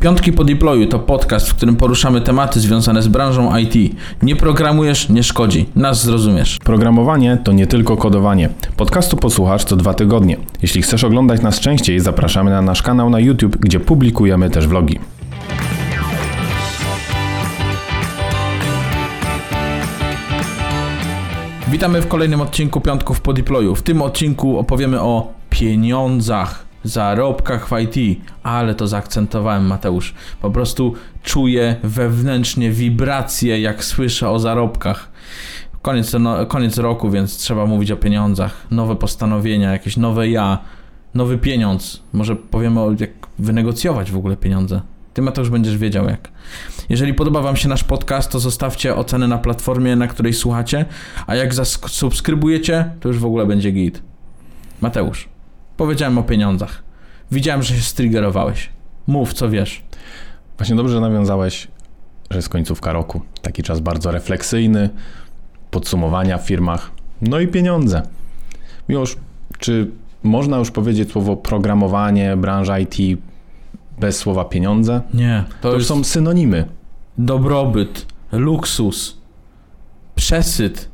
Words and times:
Piątki 0.00 0.32
po 0.32 0.44
deployu 0.44 0.86
to 0.86 0.98
podcast, 0.98 1.48
w 1.48 1.54
którym 1.54 1.76
poruszamy 1.76 2.20
tematy 2.20 2.60
związane 2.60 3.02
z 3.02 3.08
branżą 3.08 3.56
IT. 3.56 3.96
Nie 4.22 4.36
programujesz, 4.36 5.08
nie 5.08 5.22
szkodzi. 5.22 5.66
Nas 5.76 6.04
zrozumiesz. 6.04 6.58
Programowanie 6.64 7.38
to 7.44 7.52
nie 7.52 7.66
tylko 7.66 7.96
kodowanie. 7.96 8.48
Podcastu 8.76 9.16
posłuchasz 9.16 9.64
co 9.64 9.76
dwa 9.76 9.94
tygodnie. 9.94 10.36
Jeśli 10.62 10.82
chcesz 10.82 11.04
oglądać 11.04 11.42
nas 11.42 11.60
częściej, 11.60 12.00
zapraszamy 12.00 12.50
na 12.50 12.62
nasz 12.62 12.82
kanał 12.82 13.10
na 13.10 13.20
YouTube, 13.20 13.56
gdzie 13.56 13.80
publikujemy 13.80 14.50
też 14.50 14.66
vlogi. 14.66 14.98
Witamy 21.68 22.02
w 22.02 22.08
kolejnym 22.08 22.40
odcinku 22.40 22.80
Piątków 22.80 23.20
po 23.20 23.32
deployu. 23.32 23.74
W 23.74 23.82
tym 23.82 24.02
odcinku 24.02 24.58
opowiemy 24.58 25.00
o 25.00 25.32
pieniądzach, 25.50 26.67
zarobkach 26.84 27.68
w 27.68 27.72
IT, 27.80 28.20
ale 28.42 28.74
to 28.74 28.86
zaakcentowałem 28.86 29.66
Mateusz. 29.66 30.14
Po 30.40 30.50
prostu 30.50 30.94
czuję 31.22 31.76
wewnętrznie 31.82 32.70
wibracje, 32.70 33.60
jak 33.60 33.84
słyszę 33.84 34.30
o 34.30 34.38
zarobkach. 34.38 35.08
Koniec, 35.82 36.12
no, 36.20 36.46
koniec 36.46 36.78
roku, 36.78 37.10
więc 37.10 37.36
trzeba 37.36 37.66
mówić 37.66 37.90
o 37.90 37.96
pieniądzach. 37.96 38.66
Nowe 38.70 38.96
postanowienia, 38.96 39.72
jakieś 39.72 39.96
nowe 39.96 40.28
ja, 40.28 40.58
nowy 41.14 41.38
pieniądz. 41.38 42.02
Może 42.12 42.36
powiemy 42.36 42.80
o 42.80 42.90
jak 42.90 43.10
wynegocjować 43.38 44.10
w 44.10 44.16
ogóle 44.16 44.36
pieniądze. 44.36 44.80
Ty 45.14 45.22
Mateusz 45.22 45.50
będziesz 45.50 45.78
wiedział 45.78 46.08
jak. 46.08 46.28
Jeżeli 46.88 47.14
podoba 47.14 47.40
Wam 47.40 47.56
się 47.56 47.68
nasz 47.68 47.84
podcast, 47.84 48.30
to 48.30 48.40
zostawcie 48.40 48.96
ocenę 48.96 49.28
na 49.28 49.38
platformie, 49.38 49.96
na 49.96 50.08
której 50.08 50.34
słuchacie, 50.34 50.84
a 51.26 51.34
jak 51.34 51.54
zasubskrybujecie, 51.54 52.90
to 53.00 53.08
już 53.08 53.18
w 53.18 53.24
ogóle 53.24 53.46
będzie 53.46 53.70
git. 53.70 54.02
Mateusz, 54.80 55.28
powiedziałem 55.78 56.18
o 56.18 56.22
pieniądzach. 56.22 56.82
Widziałem, 57.32 57.62
że 57.62 57.74
się 57.74 57.82
striggerowałeś. 57.82 58.70
Mów, 59.06 59.32
co 59.32 59.50
wiesz. 59.50 59.82
Właśnie 60.58 60.76
dobrze 60.76 60.94
że 60.94 61.00
nawiązałeś, 61.00 61.68
że 62.30 62.38
jest 62.38 62.48
końcówka 62.48 62.92
roku. 62.92 63.20
Taki 63.42 63.62
czas 63.62 63.80
bardzo 63.80 64.10
refleksyjny, 64.10 64.90
podsumowania 65.70 66.38
w 66.38 66.46
firmach, 66.46 66.90
no 67.22 67.40
i 67.40 67.48
pieniądze. 67.48 68.02
Miłosz, 68.88 69.16
czy 69.58 69.90
można 70.22 70.56
już 70.56 70.70
powiedzieć 70.70 71.12
słowo 71.12 71.36
programowanie, 71.36 72.36
branża 72.36 72.78
IT 72.78 72.96
bez 74.00 74.16
słowa 74.16 74.44
pieniądze? 74.44 75.00
Nie, 75.14 75.44
To, 75.60 75.72
już 75.74 75.86
są 75.86 76.04
synonimy. 76.04 76.64
dobrobyt, 77.18 78.06
luksus, 78.32 79.18
przesyt, 80.14 80.88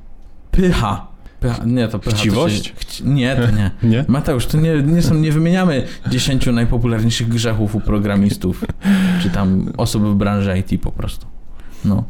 pycha. 0.51 1.07
Pycha. 1.49 1.65
Nie, 1.65 1.89
to 1.89 1.99
pycha. 1.99 2.17
Chciwość? 2.17 2.59
To 2.63 2.69
się, 2.69 2.75
chci... 2.75 3.05
Nie, 3.05 3.37
to 3.37 3.51
nie. 3.51 3.71
Nie? 3.91 4.05
Mateusz, 4.09 4.47
to 4.47 4.59
nie, 4.59 4.83
nie, 4.83 5.03
są, 5.03 5.15
nie 5.15 5.33
wymieniamy 5.33 5.87
10 6.11 6.47
najpopularniejszych 6.47 7.29
grzechów 7.29 7.75
u 7.75 7.81
programistów, 7.81 8.65
czy 9.23 9.31
tam 9.31 9.73
osób 9.77 10.03
w 10.03 10.15
branży 10.15 10.59
IT 10.59 10.83
po 10.83 10.93
prostu. 10.93 11.27
No. 11.85 12.05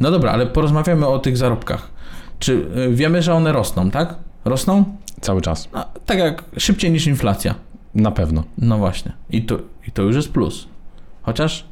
No 0.00 0.10
dobra, 0.10 0.32
ale 0.32 0.46
porozmawiamy 0.46 1.06
o 1.06 1.18
tych 1.18 1.36
zarobkach. 1.36 1.90
Czy 2.38 2.52
y, 2.52 2.94
wiemy, 2.94 3.22
że 3.22 3.34
one 3.34 3.52
rosną, 3.52 3.90
tak? 3.90 4.14
Rosną? 4.44 4.84
Cały 5.20 5.40
czas. 5.40 5.68
A, 5.72 5.84
tak 6.06 6.18
jak 6.18 6.44
szybciej 6.56 6.90
niż 6.90 7.06
inflacja. 7.06 7.54
Na 7.94 8.10
pewno. 8.10 8.44
No 8.58 8.78
właśnie. 8.78 9.12
I 9.30 9.42
to, 9.42 9.58
I 9.88 9.90
to 9.90 10.02
już 10.02 10.16
jest 10.16 10.32
plus. 10.32 10.68
Chociaż, 11.22 11.64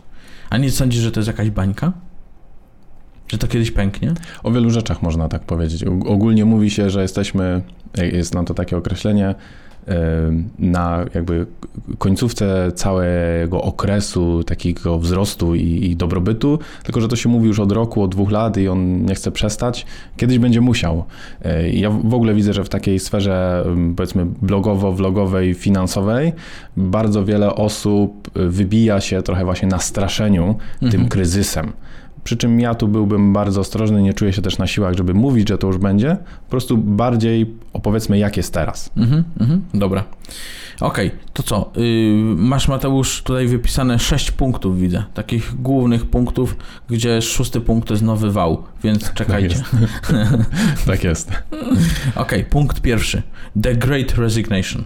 a 0.50 0.59
nie 0.59 0.70
sądzisz, 0.70 1.00
że 1.00 1.12
to 1.12 1.20
jest 1.20 1.28
jakaś 1.28 1.50
bańka? 1.50 1.92
Że 3.33 3.38
to 3.38 3.47
kiedyś 3.48 3.70
pęknie? 3.70 4.12
O 4.42 4.50
wielu 4.52 4.70
rzeczach 4.70 5.02
można 5.02 5.28
tak 5.28 5.42
powiedzieć. 5.42 5.84
Og- 5.84 6.06
Ogólnie 6.08 6.44
mówi 6.44 6.70
się, 6.70 6.91
że 6.91 7.02
jesteśmy, 7.02 7.62
jest 8.12 8.34
na 8.34 8.44
to 8.44 8.55
takie 8.55 8.77
określenie, 8.77 9.34
y, 9.88 9.92
na 10.58 11.05
jakby 11.14 11.47
końcówce 11.98 12.72
całego 12.75 13.62
okresu 13.62 14.44
takiego 14.44 14.98
wzrostu 14.98 15.55
i, 15.55 15.60
i 15.91 15.97
dobrobytu, 15.97 16.58
tylko 16.84 17.00
że 17.00 17.08
to 17.08 17.16
się 17.16 17.28
mówi 17.28 17.47
już 17.48 17.60
od 17.60 17.72
roku, 17.72 18.03
od 18.03 18.10
dwóch 18.10 18.30
lat 18.30 18.56
i 18.56 18.69
on 18.69 19.05
nie 19.05 19.14
chce 19.14 19.30
przestać. 19.33 19.87
Kiedyś 20.16 20.38
będzie 20.38 20.60
musiał. 20.60 21.04
Y, 21.47 21.70
Ja 21.72 21.91
w 21.91 22.14
ogóle 22.14 22.34
widzę, 22.34 22.53
że 22.53 22.64
w 22.64 22.69
takiej 22.69 22.99
sferze 22.99 23.64
powiedzmy 23.97 24.26
blogowo-vlogowej, 24.43 25.54
finansowej 25.54 26.32
bardzo 26.76 27.25
wiele 27.25 27.54
osób 27.54 28.31
wybija 28.34 29.00
się 29.00 29.22
trochę 29.22 29.44
właśnie 29.44 29.69
na 29.69 29.78
straszeniu 29.78 30.54
tym 30.81 30.87
Mhm. 30.88 31.09
kryzysem. 31.09 31.72
Przy 32.25 32.37
czym 32.37 32.60
ja 32.60 32.75
tu 32.75 32.88
byłbym 32.88 33.33
bardzo 33.33 33.60
ostrożny, 33.60 34.03
nie 34.03 34.15
czuję 34.15 34.33
się 34.33 34.43
też 34.43 34.59
na 34.59 34.66
siłach, 34.66 34.94
żeby 34.97 35.15
mówić, 35.15 35.49
że 35.49 35.59
to 35.59 35.66
już 35.66 35.78
będzie. 35.78 36.16
Po 36.44 36.50
prostu 36.50 36.78
bardziej 36.78 37.55
opowiedzmy, 37.72 38.19
jak 38.19 38.37
jest 38.37 38.55
teraz. 38.55 38.91
Mhm, 38.97 39.25
mhm, 39.41 39.62
dobra. 39.75 40.05
Okej, 40.81 41.11
to 41.32 41.43
co? 41.43 41.72
Yy, 41.77 41.82
masz 42.37 42.69
Mateusz 42.69 43.22
tutaj 43.22 43.47
wypisane 43.47 43.99
6 43.99 44.31
punktów, 44.31 44.81
widzę. 44.81 45.05
Takich 45.15 45.55
głównych 45.62 46.06
punkttów, 46.06 46.56
gdzie 46.91 47.22
szósty 47.22 47.61
punkt 47.61 47.88
to 47.88 47.94
jest 47.94 48.05
nowy 48.05 48.31
wał, 48.31 48.62
więc 48.84 49.12
czekajcie. 49.12 49.62
Tak 50.87 51.05
jest. 51.05 51.31
Okej, 52.15 52.44
punkt 52.44 52.81
pierwszy. 52.81 53.22
The 53.62 53.75
Great 53.75 54.15
Resignation. 54.15 54.84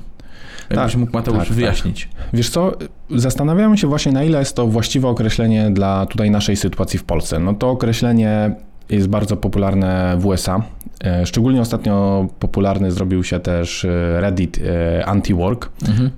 Jakbyś 0.71 0.93
Tak, 0.93 1.01
mógł 1.01 1.13
Mateusz 1.13 1.39
tak, 1.39 1.47
tak. 1.47 1.57
wyjaśnić. 1.57 2.09
Wiesz 2.33 2.51
co, 2.51 2.73
zastanawiamy 3.11 3.79
się 3.79 3.87
właśnie, 3.87 4.13
na 4.13 4.25
ile 4.25 4.39
jest 4.39 4.57
to 4.57 4.67
właściwe 4.67 5.09
określenie 5.09 5.71
dla 5.71 6.07
tutaj 6.07 6.31
naszej 6.31 6.57
sytuacji 6.57 6.99
w 6.99 7.05
Polsce. 7.05 7.39
No 7.39 7.55
to 7.55 7.71
określenie 7.71 8.55
jest 8.91 9.09
bardzo 9.09 9.37
popularne 9.37 10.17
w 10.19 10.27
USA. 10.27 10.63
E, 11.05 11.27
Szczególnie 11.27 11.61
ostatnio 11.61 12.27
popularny 12.39 12.91
zrobił 12.91 13.25
się 13.25 13.41
też 13.41 13.85
e, 13.85 14.21
Reddit 14.21 14.59
e, 14.59 15.05
Anti-Work. 15.07 15.69
Mhm. 15.89 16.11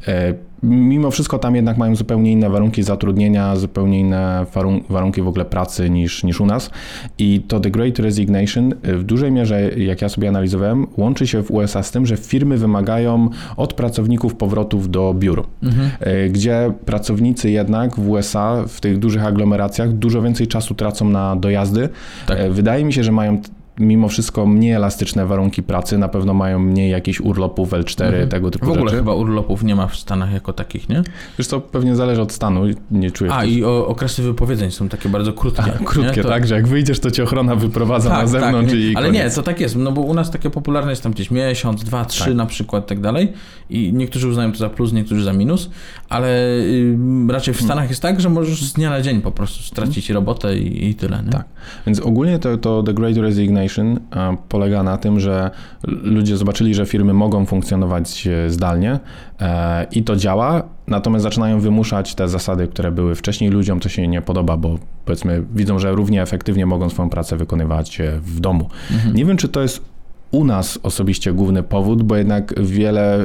Mimo 0.63 1.11
wszystko 1.11 1.39
tam 1.39 1.57
jednak 1.57 1.77
mają 1.79 1.97
zupełnie 1.97 2.33
inne 2.33 2.51
warunki 2.51 2.83
zatrudnienia, 2.83 3.57
zupełnie 3.57 4.01
inne 4.01 4.47
warun- 4.55 4.81
warunki 4.89 5.23
w 5.23 5.29
ogóle 5.29 5.45
pracy 5.45 5.91
niż, 5.91 6.25
niż 6.25 6.41
u 6.41 6.47
nas. 6.47 6.71
I 7.19 7.41
to 7.49 7.61
The 7.61 7.71
Great 7.71 7.99
Resignation 7.99 8.73
w 8.83 9.03
dużej 9.03 9.33
mierze, 9.33 9.71
jak 9.77 10.03
ja 10.03 10.09
sobie 10.09 10.29
analizowałem, 10.29 10.87
łączy 10.97 11.27
się 11.27 11.43
w 11.43 11.51
USA 11.51 11.83
z 11.83 11.91
tym, 11.91 12.07
że 12.07 12.17
firmy 12.17 12.57
wymagają 12.57 13.29
od 13.57 13.75
pracowników 13.75 14.35
powrotów 14.35 14.91
do 14.91 15.15
biur, 15.15 15.47
Mhm. 15.63 15.91
gdzie 16.33 16.73
pracownicy 16.85 17.51
jednak 17.51 17.97
w 17.97 18.09
USA, 18.11 18.65
w 18.69 18.81
tych 18.81 18.99
dużych 18.99 19.25
aglomeracjach, 19.25 19.93
dużo 19.93 20.23
więcej 20.23 20.47
czasu 20.47 20.75
tracą 20.75 21.09
na 21.09 21.37
dojazdy. 21.37 21.89
Tak. 22.27 22.53
Wydaje 22.53 22.85
mi 22.85 22.93
się, 22.93 23.05
że 23.05 23.13
mają 23.13 23.41
mimo 23.81 24.09
wszystko 24.09 24.47
mniej 24.47 24.73
elastyczne 24.73 25.27
warunki 25.27 25.63
pracy, 25.63 25.99
na 25.99 26.09
pewno 26.09 26.35
mają 26.35 26.59
mniej 26.59 26.91
jakichś 26.91 27.21
urlopów 27.21 27.71
L4, 27.71 28.05
Mhm. 28.05 28.29
tego 28.29 28.51
typu 28.51 28.67
W 28.67 28.69
ogóle 28.69 28.85
rzeczy. 28.85 28.97
chyba 28.97 29.15
urlopów 29.15 29.63
nie 29.63 29.75
ma 29.77 29.87
w 29.87 29.97
Stanach 29.97 30.33
jako 30.33 30.53
takich, 30.53 30.89
nie? 30.89 31.03
Wiesz 31.39 31.47
co, 31.47 31.61
pewnie 31.61 31.97
zależy 31.97 32.23
od 32.23 32.33
stanu, 32.33 32.63
nie 32.91 33.11
czuję 33.11 33.33
A, 33.33 33.45
i 33.45 33.65
o, 33.65 33.87
okresy 33.87 34.23
wypowiedzeń 34.23 34.71
są 34.71 34.89
takie 34.89 35.09
bardzo 35.09 35.33
krótkie. 35.33 35.63
A, 35.81 35.85
krótkie? 35.85 36.23
To- 36.23 36.29
tak? 36.29 36.47
Że 36.47 36.55
jak 36.55 36.67
wyjdziesz, 36.69 37.01
to 37.01 37.11
cię 37.11 37.23
ochrona 37.25 37.55
wyprowadza 37.57 38.11
na 38.11 38.27
zewnątrz 38.27 38.73
nie. 38.73 38.79
i 38.81 38.97
Ale 38.97 39.07
koniec. 39.07 39.25
nie, 39.25 39.31
to 39.31 39.43
tak 39.43 39.61
jest, 39.61 39.77
no 39.77 39.93
bo 39.93 40.01
u 40.01 40.15
nas 40.15 40.31
takie 40.31 40.51
popularne 40.51 40.91
jest 40.93 41.03
tam 41.03 41.13
gdzieś 41.13 41.31
miesiąc, 41.31 41.85
dwa, 41.85 42.05
trzy 42.05 42.25
Tak. 42.25 42.35
na 42.35 42.47
przykład, 42.47 42.87
tak 42.87 43.01
dalej. 43.01 43.33
I 43.71 43.93
niektórzy 43.93 44.29
uznają 44.29 44.53
to 44.53 44.59
za 44.59 44.69
plus, 44.71 44.93
niektórzy 44.93 45.25
za 45.25 45.33
minus, 45.33 45.71
ale 46.09 46.29
y, 46.59 46.97
raczej 47.31 47.55
w 47.55 47.63
Stanach 47.63 47.89
jest 47.89 48.03
tak, 48.03 48.21
że 48.21 48.29
możesz 48.29 48.63
z 48.65 48.73
dnia 48.73 48.91
na 48.91 49.01
dzień 49.03 49.21
po 49.23 49.31
prostu 49.31 49.63
stracić 49.63 50.11
robotę 50.11 50.59
i, 50.59 50.89
i 50.89 50.95
tyle. 50.95 51.23
Nie? 51.27 51.33
Tak. 51.33 51.45
Więc 51.87 52.01
ogólnie 52.01 52.39
to, 52.39 52.57
to 52.57 52.83
The 52.83 52.95
Great 52.95 53.17
Resignation 53.17 53.68
polega 54.49 54.83
na 54.83 54.97
tym, 54.97 55.21
że 55.21 55.51
ludzie 55.87 56.37
zobaczyli, 56.37 56.75
że 56.75 56.87
firmy 56.87 57.13
mogą 57.13 57.47
funkcjonować 57.47 58.27
e, 58.27 58.51
zdalnie 58.51 58.99
e, 59.41 59.87
i 59.93 60.03
to 60.03 60.17
działa, 60.17 60.63
natomiast 60.87 61.23
zaczynają 61.23 61.61
wymuszać 61.61 62.15
te 62.15 62.29
zasady, 62.29 62.69
które 62.69 62.93
były 62.93 63.15
wcześniej. 63.15 63.51
Ludziom 63.51 63.81
to 63.81 63.89
się 63.89 64.09
nie 64.09 64.23
podoba, 64.23 64.57
bo 64.57 64.79
powiedzmy 65.05 65.43
widzą, 65.55 65.79
że 65.79 65.93
równie 65.93 66.23
efektywnie 66.23 66.67
mogą 66.67 66.91
swoją 66.91 67.11
pracę 67.11 67.37
wykonywać 67.37 68.01
e, 68.01 68.21
w 68.21 68.41
domu. 68.41 68.69
Mhm. 68.91 69.15
Nie 69.15 69.25
wiem, 69.25 69.37
czy 69.37 69.49
to 69.49 69.63
jest 69.63 69.98
u 70.31 70.45
nas 70.45 70.79
osobiście 70.83 71.33
główny 71.33 71.63
powód, 71.63 72.03
bo 72.03 72.17
jednak 72.17 72.63
wiele 72.63 73.19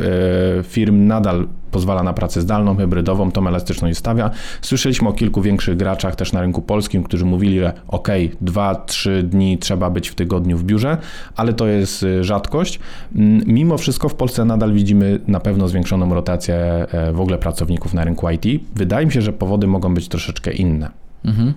e, 0.59 0.64
firm 0.64 1.08
nadal 1.08 1.47
pozwala 1.72 2.03
na 2.03 2.14
pracę 2.14 2.41
zdalną, 2.41 2.75
hybrydową, 2.75 3.31
tą 3.31 3.47
elastyczność 3.47 3.97
stawia. 3.97 4.29
Słyszeliśmy 4.61 5.09
o 5.09 5.14
kilku 5.14 5.41
większych 5.41 5.78
graczach 5.78 6.16
też 6.16 6.34
na 6.34 6.41
rynku 6.41 6.61
polskim, 6.61 7.03
którzy 7.03 7.26
mówili, 7.26 7.59
że 7.59 7.73
ok, 7.88 8.08
dwa, 8.41 8.76
trzy 8.76 9.23
dni 9.23 9.58
trzeba 9.58 9.90
być 9.90 10.09
w 10.09 10.16
tygodniu 10.16 10.58
w 10.58 10.64
biurze, 10.64 10.97
ale 11.35 11.53
to 11.53 11.67
jest 11.67 12.03
e, 12.03 12.23
rzadkość. 12.23 12.79
Mm, 13.16 13.44
Mimo 13.47 13.78
wszystko 13.78 14.09
w 14.09 14.16
Polsce 14.16 14.46
nadal 14.46 14.73
widzimy 14.73 15.20
na 15.28 15.40
pewno 15.40 15.67
zwiększoną 15.67 16.14
rotację 16.14 16.55
e, 16.55 17.14
w 17.14 17.22
ogóle 17.22 17.38
pracowników 17.38 17.94
na 17.94 18.03
rynku 18.03 18.29
IT. 18.29 18.64
Wydaje 18.76 19.05
mi 19.05 19.11
się, 19.11 19.22
że 19.22 19.34
powody 19.34 19.67
mogą 19.67 19.94
być 19.94 20.08
troszeczkę 20.08 20.52
inne. 20.52 20.90
Mhm. 21.26 21.53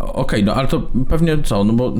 Okej, 0.00 0.44
no 0.44 0.54
ale 0.54 0.68
to 0.68 0.82
pewnie 1.08 1.42
co, 1.42 1.64
no 1.64 1.72
bo 1.72 1.94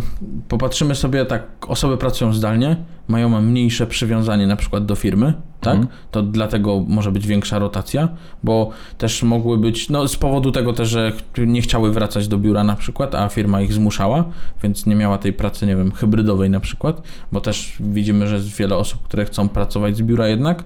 popatrzymy 0.49 0.95
sobie 0.95 1.25
tak, 1.25 1.43
osoby 1.69 1.97
pracują 1.97 2.33
zdalnie, 2.33 2.77
mają 3.09 3.41
mniejsze 3.41 3.87
przywiązanie 3.87 4.47
na 4.47 4.57
przykład 4.57 4.87
do 4.87 4.95
firmy, 4.95 5.35
tak? 5.61 5.75
Mhm. 5.75 5.95
To 6.11 6.23
dlatego 6.23 6.85
może 6.89 7.13
być 7.13 7.27
większa 7.27 7.59
rotacja, 7.59 8.09
bo 8.45 8.71
też 8.99 9.23
mogły 9.23 9.59
być, 9.59 9.89
no 9.91 10.09
z 10.09 10.17
powodu 10.17 10.53
tego 10.53 10.73
też, 10.73 10.89
że 10.89 11.13
nie 11.39 11.63
chciały 11.63 11.93
wracać 11.93 12.29
do 12.29 12.39
biura 12.39 12.65
na 12.65 12.77
przykład, 12.77 13.15
a 13.15 13.29
firma 13.29 13.61
ich 13.61 13.73
zmuszała, 13.73 14.25
więc 14.63 14.87
nie 14.87 14.97
miała 14.97 15.19
tej 15.19 15.33
pracy, 15.33 15.67
nie 15.67 15.77
wiem, 15.77 15.93
hybrydowej 15.93 16.51
na 16.51 16.61
przykład, 16.61 17.03
bo 17.33 17.41
też 17.41 17.77
widzimy, 17.81 18.27
że 18.27 18.35
jest 18.35 18.57
wiele 18.57 18.77
osób, 18.77 19.03
które 19.03 19.25
chcą 19.25 19.49
pracować 19.49 19.97
z 19.97 20.03
biura 20.03 20.29
jednak, 20.29 20.65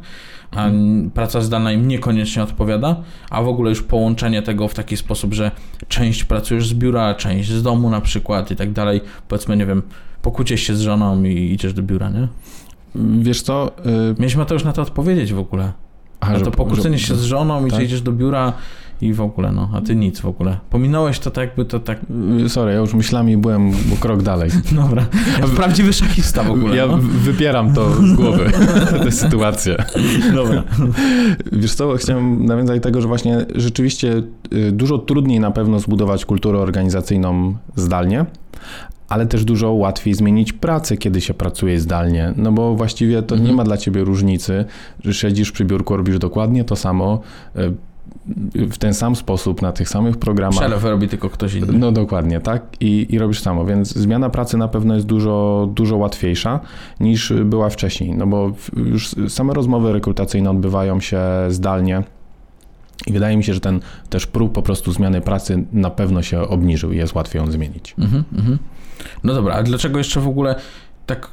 a 0.57 0.71
praca 1.15 1.41
zdalna 1.41 1.73
im 1.73 1.89
niekoniecznie 1.89 2.43
odpowiada, 2.43 2.97
a 3.31 3.43
w 3.43 3.49
ogóle 3.49 3.71
już 3.71 3.83
połączenie 3.83 4.43
tego 4.43 4.69
w 4.69 4.75
taki 4.75 4.97
sposób, 4.97 5.35
że 5.35 5.51
część 5.89 6.25
pracujesz 6.25 6.69
z 6.69 6.75
biura, 6.75 7.15
część 7.15 7.49
z 7.49 7.63
domu 7.63 7.91
na 7.91 8.01
przykład 8.01 8.51
i 8.51 8.57
tak 8.57 8.73
dalej. 8.73 9.01
Powiedzmy, 9.29 9.57
nie 9.57 9.67
wiem, 9.67 9.83
pokłócisz 10.23 10.61
się 10.61 10.75
z 10.77 10.81
żoną 10.81 11.25
i 11.25 11.53
idziesz 11.53 11.73
do 11.75 11.83
biura, 11.83 12.11
nie? 12.11 12.29
Wiesz 13.23 13.43
co? 13.43 13.71
y, 13.87 14.15
Mieliśmy 14.19 14.47
to 14.47 14.55
już 14.55 14.65
na 14.65 14.73
to 14.73 14.83
odpowiedzieć 14.83 15.33
w 15.33 15.39
ogóle. 15.39 15.73
aha, 16.21 16.33
A 16.35 16.39
że- 16.39 16.45
to 16.45 16.51
pokłócenie 16.51 16.99
że- 16.99 17.07
się 17.07 17.15
z 17.15 17.23
żoną 17.23 17.67
i 17.67 17.71
tak? 17.71 17.81
że 17.81 17.85
idziesz 17.85 18.03
do 18.03 18.13
biura 18.13 18.53
i 19.03 19.13
w 19.15 19.21
ogóle, 19.21 19.53
no, 19.53 19.69
a 19.75 19.81
ty 19.81 19.97
nic 19.97 20.21
w 20.21 20.27
ogóle. 20.27 20.59
Pominąłeś 20.71 21.19
to 21.19 21.31
tak 21.31 21.49
jakby 21.49 21.65
to 21.65 21.81
tak... 21.81 21.99
Sorry, 22.49 22.73
ja 22.73 22.79
już 22.79 22.95
myślami 22.95 23.37
byłem 23.37 23.73
krok 24.01 24.23
dalej. 24.23 24.51
Dobra, 24.73 25.07
prawdziwy 25.57 25.93
szachista 25.93 26.43
w 26.43 26.51
ogóle, 26.51 26.77
Ja 26.77 26.87
no. 26.87 26.99
wypieram 26.99 27.75
to 27.75 27.95
z 27.95 28.13
głowy, 28.13 28.51
tę 29.05 29.13
sytuację. 29.13 29.77
Dobra. 30.35 30.63
Wiesz 31.53 31.75
co, 31.75 31.95
chciałem 31.97 32.47
nawiązać 32.47 32.83
tego, 32.83 33.01
że 33.01 33.09
właśnie 33.09 33.47
rzeczywiście 33.55 34.23
y, 34.53 34.73
dużo 34.73 34.99
trudniej 34.99 35.41
na 35.41 35.51
pewno 35.51 35.79
zbudować 35.79 36.25
kulturę 36.25 36.59
organizacyjną 36.59 37.55
zdalnie, 37.77 38.25
ale 39.09 39.27
też 39.27 39.45
dużo 39.45 39.73
łatwiej 39.73 40.15
zmienić 40.15 40.53
pracę, 40.53 40.97
kiedy 40.97 41.21
się 41.21 41.35
pracuje 41.35 41.81
zdalnie, 41.81 42.33
no 42.37 42.53
bo 42.53 42.75
właściwie 42.75 43.23
to 43.23 43.35
Mhm. 43.35 43.51
nie 43.51 43.57
ma 43.57 43.65
dla 43.65 43.77
ciebie 43.77 44.05
różnicy, 44.05 44.65
że 45.05 45.15
siedzisz 45.15 45.53
przy 45.53 45.65
biurku, 45.65 45.97
robisz 45.97 46.19
dokładnie 46.19 46.65
to 46.65 46.77
samo, 46.77 47.21
y, 47.57 47.73
w 48.55 48.79
ten 48.79 48.95
sam 48.95 49.17
sposób, 49.17 49.63
na 49.63 49.73
tych 49.73 49.89
samych 49.89 50.17
programach. 50.17 50.59
Przelew 50.59 50.85
robi 50.85 51.09
tylko 51.09 51.31
ktoś 51.31 51.55
inny. 51.55 51.79
No 51.79 51.93
dokładnie, 51.93 52.41
tak? 52.41 52.63
I, 52.81 53.07
I 53.11 53.19
robisz 53.19 53.41
samo, 53.41 53.65
więc 53.65 53.95
zmiana 53.95 54.31
pracy 54.31 54.57
na 54.57 54.69
pewno 54.69 54.95
jest 54.95 55.07
dużo, 55.07 55.69
dużo 55.75 55.97
łatwiejsza 55.97 56.61
niż 57.01 57.33
była 57.45 57.71
wcześniej, 57.71 58.15
no 58.17 58.27
bo 58.27 58.53
już 58.77 59.15
same 59.29 59.55
rozmowy 59.55 59.93
rekrutacyjne 59.93 60.51
odbywają 60.51 61.01
się 61.01 61.21
zdalnie. 61.49 62.03
I 63.07 63.13
wydaje 63.13 63.37
mi 63.37 63.45
się, 63.45 63.55
że 63.55 63.61
ten 63.61 63.81
też 64.11 64.27
próg 64.27 64.53
po 64.53 64.63
prostu 64.63 64.93
zmiany 64.93 65.21
pracy 65.21 65.65
na 65.73 65.91
pewno 65.91 66.23
się 66.23 66.41
obniżył 66.41 66.93
i 66.93 66.97
jest 66.97 67.15
łatwiej 67.15 67.43
ją 67.43 67.51
zmienić. 67.51 67.95
Mhm, 67.99 68.25
mhm. 68.35 68.59
No 69.25 69.35
dobra, 69.35 69.55
a 69.55 69.63
dlaczego 69.63 69.99
jeszcze 69.99 70.21
w 70.21 70.29
ogóle 70.29 70.55
tak 71.07 71.31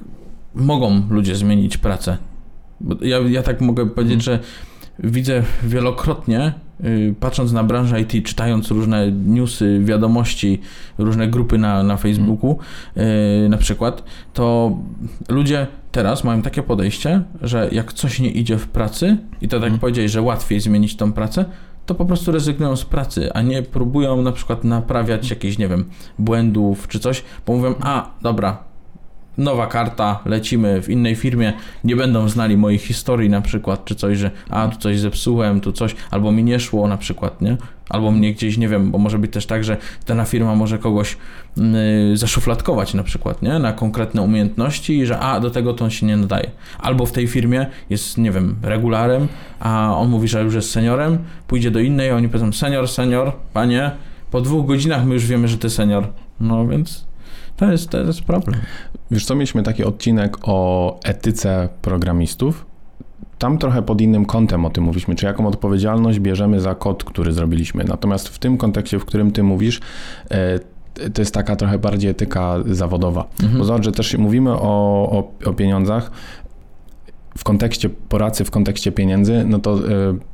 mogą 0.55 1.01
ludzie 1.09 1.35
zmienić 1.35 1.77
pracę? 1.77 2.17
Bo 2.79 2.95
ja, 3.01 3.17
ja 3.19 3.43
tak 3.43 3.61
mogę 3.61 3.89
powiedzieć, 3.89 4.23
że 4.23 4.39
widzę 4.99 5.43
wielokrotnie, 5.63 6.53
patrząc 7.19 7.51
na 7.51 7.63
branżę 7.63 8.01
IT, 8.01 8.25
czytając 8.25 8.71
różne 8.71 9.11
newsy, 9.11 9.81
wiadomości, 9.83 10.61
różne 10.97 11.27
grupy 11.27 11.57
na, 11.57 11.83
na 11.83 11.97
Facebooku 11.97 12.57
yy, 12.95 13.03
na 13.49 13.57
przykład, 13.57 14.03
to 14.33 14.77
ludzie 15.29 15.67
teraz 15.91 16.23
mają 16.23 16.41
takie 16.41 16.63
podejście, 16.63 17.21
że 17.41 17.69
jak 17.71 17.93
coś 17.93 18.19
nie 18.19 18.31
idzie 18.31 18.57
w 18.57 18.67
pracy 18.67 19.17
i 19.41 19.47
to 19.47 19.57
tak 19.57 19.63
Mhm. 19.63 19.79
powiedziałeś, 19.79 20.11
że 20.11 20.21
łatwiej 20.21 20.59
zmienić 20.59 20.95
tą 20.95 21.13
pracę, 21.13 21.45
to 21.85 21.95
po 21.95 22.05
prostu 22.05 22.31
rezygnują 22.31 22.75
z 22.75 22.85
pracy, 22.85 23.33
a 23.33 23.41
nie 23.41 23.63
próbują 23.63 24.21
na 24.21 24.31
przykład 24.31 24.63
naprawiać 24.63 25.29
jakichś, 25.29 25.57
nie 25.57 25.67
wiem, 25.67 25.85
błędów 26.19 26.87
czy 26.87 26.99
coś, 26.99 27.23
bo 27.47 27.53
mówią, 27.53 27.75
a 27.81 28.11
dobra, 28.21 28.68
nowa 29.39 29.67
karta, 29.67 30.19
lecimy 30.25 30.81
w 30.81 30.89
innej 30.89 31.15
firmie, 31.15 31.53
nie 31.83 31.95
będą 31.95 32.29
znali 32.29 32.57
mojej 32.57 32.79
historii 32.79 33.29
na 33.29 33.41
przykład, 33.41 33.85
czy 33.85 33.95
coś, 33.95 34.17
że 34.17 34.31
a 34.49 34.67
tu 34.67 34.77
coś 34.77 34.99
zepsułem, 34.99 35.61
tu 35.61 35.71
coś, 35.71 35.95
albo 36.11 36.31
mi 36.31 36.43
nie 36.43 36.59
szło 36.59 36.87
na 36.87 36.97
przykład, 36.97 37.41
nie? 37.41 37.57
Albo 37.89 38.11
mnie 38.11 38.33
gdzieś, 38.33 38.57
nie 38.57 38.67
wiem, 38.67 38.91
bo 38.91 38.97
może 38.97 39.19
być 39.19 39.33
też 39.33 39.45
tak, 39.45 39.63
że 39.63 39.77
dana 40.07 40.25
firma 40.25 40.55
może 40.55 40.77
kogoś 40.77 41.17
yy, 41.57 42.17
zaszufladkować 42.17 42.93
na 42.93 43.03
przykład, 43.03 43.41
nie? 43.41 43.59
Na 43.59 43.73
konkretne 43.73 44.21
umiejętności 44.21 44.97
i 44.97 45.05
że 45.05 45.19
a, 45.19 45.39
do 45.39 45.49
tego 45.49 45.73
to 45.73 45.85
on 45.85 45.91
się 45.91 46.05
nie 46.05 46.17
nadaje. 46.17 46.51
Albo 46.79 47.05
w 47.05 47.11
tej 47.11 47.27
firmie 47.27 47.67
jest, 47.89 48.17
nie 48.17 48.31
wiem, 48.31 48.55
regularem, 48.61 49.27
a 49.59 49.97
on 49.97 50.09
mówi, 50.09 50.27
że 50.27 50.43
już 50.43 50.55
jest 50.55 50.71
seniorem, 50.71 51.17
pójdzie 51.47 51.71
do 51.71 51.79
innej, 51.79 52.11
oni 52.11 52.29
powiedzą 52.29 52.51
senior, 52.51 52.87
senior, 52.87 53.31
panie, 53.53 53.91
po 54.31 54.41
dwóch 54.41 54.65
godzinach 54.65 55.05
my 55.05 55.13
już 55.13 55.25
wiemy, 55.25 55.47
że 55.47 55.57
ty 55.57 55.69
senior. 55.69 56.07
No 56.39 56.67
więc 56.67 57.08
to 57.59 57.71
jest, 57.71 57.89
to 57.89 57.97
jest 57.97 58.21
problem. 58.21 58.59
Wiesz 59.11 59.25
co, 59.25 59.35
mieliśmy 59.35 59.63
taki 59.63 59.83
odcinek 59.83 60.37
o 60.41 60.99
etyce 61.03 61.69
programistów. 61.81 62.65
Tam 63.37 63.57
trochę 63.57 63.81
pod 63.81 64.01
innym 64.01 64.25
kątem 64.25 64.65
o 64.65 64.69
tym 64.69 64.83
mówiliśmy, 64.83 65.15
czy 65.15 65.25
jaką 65.25 65.47
odpowiedzialność 65.47 66.19
bierzemy 66.19 66.59
za 66.59 66.75
kod, 66.75 67.03
który 67.03 67.31
zrobiliśmy. 67.31 67.83
Natomiast 67.83 68.27
w 68.29 68.39
tym 68.39 68.57
kontekście, 68.57 68.99
w 68.99 69.05
którym 69.05 69.31
ty 69.31 69.43
mówisz, 69.43 69.79
e, 70.31 70.59
to 71.13 71.21
jest 71.21 71.33
taka 71.33 71.55
trochę 71.55 71.79
bardziej 71.79 72.11
etyka 72.11 72.55
zawodowa. 72.65 73.25
Mhm. 73.41 73.59
Bo 73.59 73.65
zobacz, 73.65 73.83
że 73.83 73.91
też 73.91 74.17
mówimy 74.17 74.51
o, 74.51 74.59
o, 75.11 75.31
o 75.45 75.53
pieniądzach 75.53 76.11
w 77.37 77.43
kontekście 77.43 77.89
pracy, 77.89 78.45
w 78.45 78.51
kontekście 78.51 78.91
pieniędzy, 78.91 79.45
no 79.47 79.59
to 79.59 79.73
e, 79.73 79.79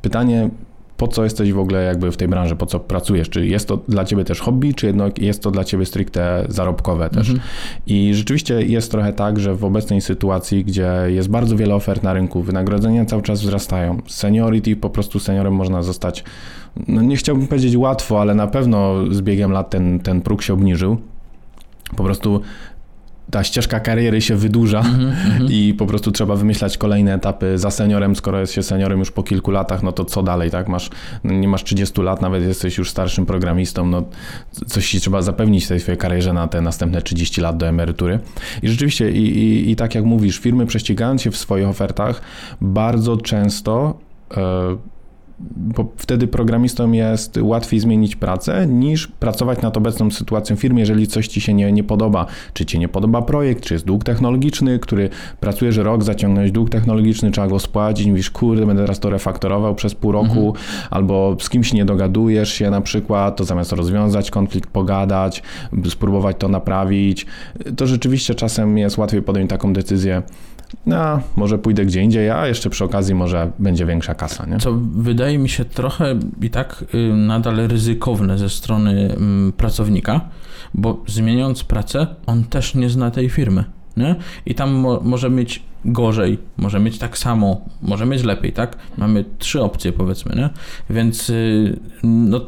pytanie, 0.02 0.50
po 0.96 1.08
co 1.08 1.24
jesteś 1.24 1.52
w 1.52 1.58
ogóle 1.58 1.84
jakby 1.84 2.12
w 2.12 2.16
tej 2.16 2.28
branży, 2.28 2.56
po 2.56 2.66
co 2.66 2.80
pracujesz? 2.80 3.30
Czy 3.30 3.46
jest 3.46 3.68
to 3.68 3.76
dla 3.88 4.04
ciebie 4.04 4.24
też 4.24 4.40
hobby, 4.40 4.74
czy 4.74 4.86
jednak 4.86 5.18
jest 5.18 5.42
to 5.42 5.50
dla 5.50 5.64
ciebie 5.64 5.86
stricte 5.86 6.44
zarobkowe 6.48 7.10
też? 7.10 7.28
Mhm. 7.28 7.48
I 7.86 8.14
rzeczywiście 8.14 8.62
jest 8.62 8.90
trochę 8.90 9.12
tak, 9.12 9.38
że 9.38 9.54
w 9.54 9.64
obecnej 9.64 10.00
sytuacji, 10.00 10.64
gdzie 10.64 10.92
jest 11.06 11.28
bardzo 11.28 11.56
wiele 11.56 11.74
ofert 11.74 12.02
na 12.02 12.12
rynku, 12.12 12.42
wynagrodzenia 12.42 13.04
cały 13.04 13.22
czas 13.22 13.42
wzrastają. 13.42 14.02
Seniority, 14.06 14.76
po 14.76 14.90
prostu 14.90 15.18
seniorem 15.18 15.54
można 15.54 15.82
zostać, 15.82 16.24
no 16.88 17.02
nie 17.02 17.16
chciałbym 17.16 17.46
powiedzieć 17.46 17.76
łatwo, 17.76 18.20
ale 18.20 18.34
na 18.34 18.46
pewno 18.46 18.94
z 19.10 19.20
biegiem 19.20 19.52
lat 19.52 19.70
ten, 19.70 20.00
ten 20.00 20.20
próg 20.20 20.42
się 20.42 20.52
obniżył. 20.52 20.96
Po 21.96 22.04
prostu 22.04 22.40
ta 23.30 23.44
ścieżka 23.44 23.80
kariery 23.80 24.20
się 24.20 24.36
wydłuża 24.36 24.78
Mhm, 24.78 25.08
mhm. 25.08 25.50
i 25.50 25.74
po 25.74 25.86
prostu 25.86 26.12
trzeba 26.12 26.36
wymyślać 26.36 26.78
kolejne 26.78 27.14
etapy 27.14 27.58
za 27.58 27.70
seniorem. 27.70 28.16
Skoro 28.16 28.40
jest 28.40 28.52
się 28.52 28.62
seniorem 28.62 28.98
już 28.98 29.10
po 29.10 29.22
kilku 29.22 29.50
latach, 29.50 29.82
no 29.82 29.92
to 29.92 30.04
co 30.04 30.22
dalej, 30.22 30.50
tak? 30.50 30.68
Masz, 30.68 30.90
no 31.24 31.32
nie 31.34 31.48
masz 31.48 31.64
30 31.64 32.02
lat, 32.02 32.22
nawet 32.22 32.42
jesteś 32.42 32.78
już 32.78 32.90
starszym 32.90 33.26
programistą, 33.26 33.86
no 33.86 34.02
coś 34.66 34.90
ci 34.90 35.00
trzeba 35.00 35.22
zapewnić 35.22 35.64
w 35.64 35.68
tej 35.68 35.80
swojej 35.80 35.98
karierze 35.98 36.32
na 36.32 36.48
te 36.48 36.60
następne 36.60 37.02
30 37.02 37.40
lat 37.40 37.56
do 37.56 37.66
emerytury. 37.66 38.18
I 38.62 38.68
rzeczywiście, 38.68 39.10
i, 39.10 39.38
i, 39.38 39.70
i 39.70 39.76
tak 39.76 39.94
jak 39.94 40.04
mówisz, 40.04 40.38
firmy 40.38 40.66
prześcigając 40.66 41.22
się 41.22 41.30
w 41.30 41.36
swoich 41.36 41.68
ofertach, 41.68 42.20
bardzo 42.60 43.16
często 43.16 43.98
e, 44.36 44.76
bo 45.56 45.92
wtedy 45.96 46.26
programistom 46.26 46.94
jest 46.94 47.38
łatwiej 47.42 47.80
zmienić 47.80 48.16
pracę 48.16 48.66
niż 48.66 49.06
pracować 49.06 49.62
nad 49.62 49.76
obecną 49.76 50.10
sytuacją 50.10 50.56
w 50.56 50.60
firmie, 50.60 50.80
jeżeli 50.80 51.06
coś 51.06 51.28
ci 51.28 51.40
się 51.40 51.54
nie, 51.54 51.72
nie 51.72 51.84
podoba. 51.84 52.26
Czy 52.52 52.66
ci 52.66 52.78
nie 52.78 52.88
podoba 52.88 53.22
projekt, 53.22 53.64
czy 53.64 53.74
jest 53.74 53.86
dług 53.86 54.04
technologiczny, 54.04 54.78
który 54.78 55.08
pracujesz 55.40 55.76
rok, 55.76 56.04
zaciągnąć 56.04 56.52
dług 56.52 56.70
technologiczny, 56.70 57.30
trzeba 57.30 57.46
go 57.46 57.58
spłacić, 57.58 58.06
mówisz, 58.06 58.30
kurde, 58.30 58.66
będę 58.66 58.82
teraz 58.82 59.00
to 59.00 59.10
refaktorował 59.10 59.74
przez 59.74 59.94
pół 59.94 60.12
roku, 60.12 60.54
albo 60.90 61.36
z 61.40 61.48
kimś 61.48 61.72
nie 61.72 61.84
dogadujesz 61.84 62.52
się 62.52 62.70
na 62.70 62.80
przykład, 62.80 63.36
to 63.36 63.44
zamiast 63.44 63.72
rozwiązać 63.72 64.30
konflikt, 64.30 64.70
pogadać, 64.70 65.42
spróbować 65.88 66.36
to 66.38 66.48
naprawić, 66.48 67.26
to 67.76 67.86
rzeczywiście 67.86 68.34
czasem 68.34 68.78
jest 68.78 68.98
łatwiej 68.98 69.22
podjąć 69.22 69.50
taką 69.50 69.72
decyzję, 69.72 70.22
no, 70.86 71.20
może 71.36 71.58
pójdę 71.58 71.86
gdzie 71.86 72.02
indziej, 72.02 72.30
a 72.30 72.46
jeszcze 72.46 72.70
przy 72.70 72.84
okazji 72.84 73.14
może 73.14 73.50
będzie 73.58 73.86
większa 73.86 74.14
kasa, 74.14 74.46
nie? 74.46 74.58
Co 74.58 74.72
wydaje 74.92 75.38
mi 75.38 75.48
się 75.48 75.64
trochę 75.64 76.18
i 76.42 76.50
tak 76.50 76.84
y, 76.94 77.14
nadal 77.14 77.56
ryzykowne 77.56 78.38
ze 78.38 78.48
strony 78.48 79.14
mm, 79.16 79.52
pracownika, 79.52 80.20
bo 80.74 81.02
zmieniając 81.06 81.64
pracę, 81.64 82.06
on 82.26 82.44
też 82.44 82.74
nie 82.74 82.90
zna 82.90 83.10
tej 83.10 83.30
firmy. 83.30 83.64
Nie? 83.96 84.14
I 84.46 84.54
tam 84.54 84.72
mo- 84.72 85.00
może 85.04 85.30
mieć 85.30 85.62
gorzej, 85.84 86.38
może 86.56 86.80
mieć 86.80 86.98
tak 86.98 87.18
samo, 87.18 87.60
może 87.82 88.06
mieć 88.06 88.22
lepiej, 88.22 88.52
tak? 88.52 88.76
Mamy 88.98 89.24
trzy 89.38 89.62
opcje, 89.62 89.92
powiedzmy, 89.92 90.36
nie? 90.36 90.50
Więc 90.90 91.30
y, 91.30 91.78
no, 92.02 92.40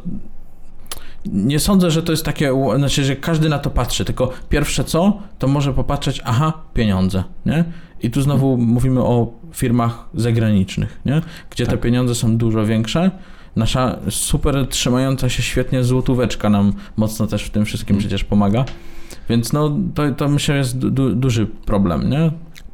nie 1.27 1.59
sądzę, 1.59 1.91
że 1.91 2.03
to 2.03 2.13
jest 2.13 2.25
takie, 2.25 2.53
znaczy, 2.77 3.05
że 3.05 3.17
każdy 3.17 3.49
na 3.49 3.59
to 3.59 3.71
patrzy, 3.71 4.05
tylko 4.05 4.31
pierwsze 4.49 4.85
co, 4.85 5.23
to 5.39 5.49
może 5.49 5.75
popatrzeć, 5.75 6.23
aha, 6.25 6.53
pieniądze, 6.75 7.25
nie? 7.47 7.65
I 8.03 8.11
tu 8.11 8.23
znowu 8.23 8.57
mówimy 8.57 9.01
o 9.01 9.33
firmach 9.53 10.09
zagranicznych, 10.15 11.01
nie? 11.07 11.21
Gdzie 11.51 11.65
te 11.67 11.71
Tak. 11.73 11.81
pieniądze 11.81 12.15
są 12.15 12.37
dużo 12.37 12.67
większe. 12.67 13.11
Nasza 13.57 13.99
super 14.11 14.67
trzymająca 14.69 15.29
się 15.29 15.43
świetnie 15.43 15.85
złotóweczka 15.85 16.51
nam 16.51 16.73
mocno 16.97 17.27
też 17.27 17.45
w 17.45 17.51
tym 17.51 17.65
wszystkim 17.65 17.95
Mm. 17.95 18.01
przecież 18.01 18.25
pomaga. 18.25 18.65
Więc 19.29 19.53
no, 19.53 19.77
to, 19.95 20.11
to 20.13 20.29
myślę 20.29 20.57
jest 20.57 20.79
du, 20.79 21.15
duży 21.15 21.47
problem, 21.47 22.11
nie? 22.11 22.31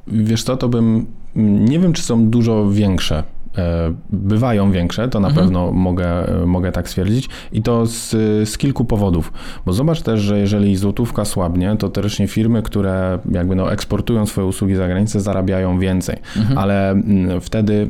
Wiesz 0.06 0.42
co, 0.42 0.56
to 0.56 0.68
bym. 0.68 1.06
Nie 1.36 1.78
wiem, 1.80 1.92
czy 1.92 2.02
są 2.02 2.30
dużo 2.30 2.70
większe. 2.70 3.22
E, 3.58 3.94
Bywają 4.10 4.70
większe, 4.72 5.08
to 5.08 5.20
na 5.20 5.28
Mhm. 5.28 5.46
pewno 5.46 5.72
mogę, 5.72 6.10
mogę 6.46 6.72
tak 6.72 6.88
stwierdzić. 6.88 7.28
I 7.52 7.62
to 7.62 7.86
z, 7.86 8.10
z 8.48 8.58
kilku 8.58 8.84
powodów. 8.84 9.32
Bo 9.66 9.72
zobacz 9.72 10.02
też, 10.02 10.20
że 10.20 10.38
jeżeli 10.38 10.76
złotówka 10.76 11.24
słabnie, 11.24 11.76
to 11.78 11.88
teoretycznie 11.88 12.26
firmy, 12.28 12.62
które 12.62 13.18
jakby 13.30 13.54
no 13.54 13.72
eksportują 13.72 14.26
swoje 14.26 14.46
usługi 14.46 14.74
za 14.74 14.86
granicę, 14.88 15.20
zarabiają 15.20 15.78
więcej. 15.78 16.16
Mhm. 16.36 16.58
Ale 16.58 16.90
mm, 16.90 17.40
wtedy 17.40 17.88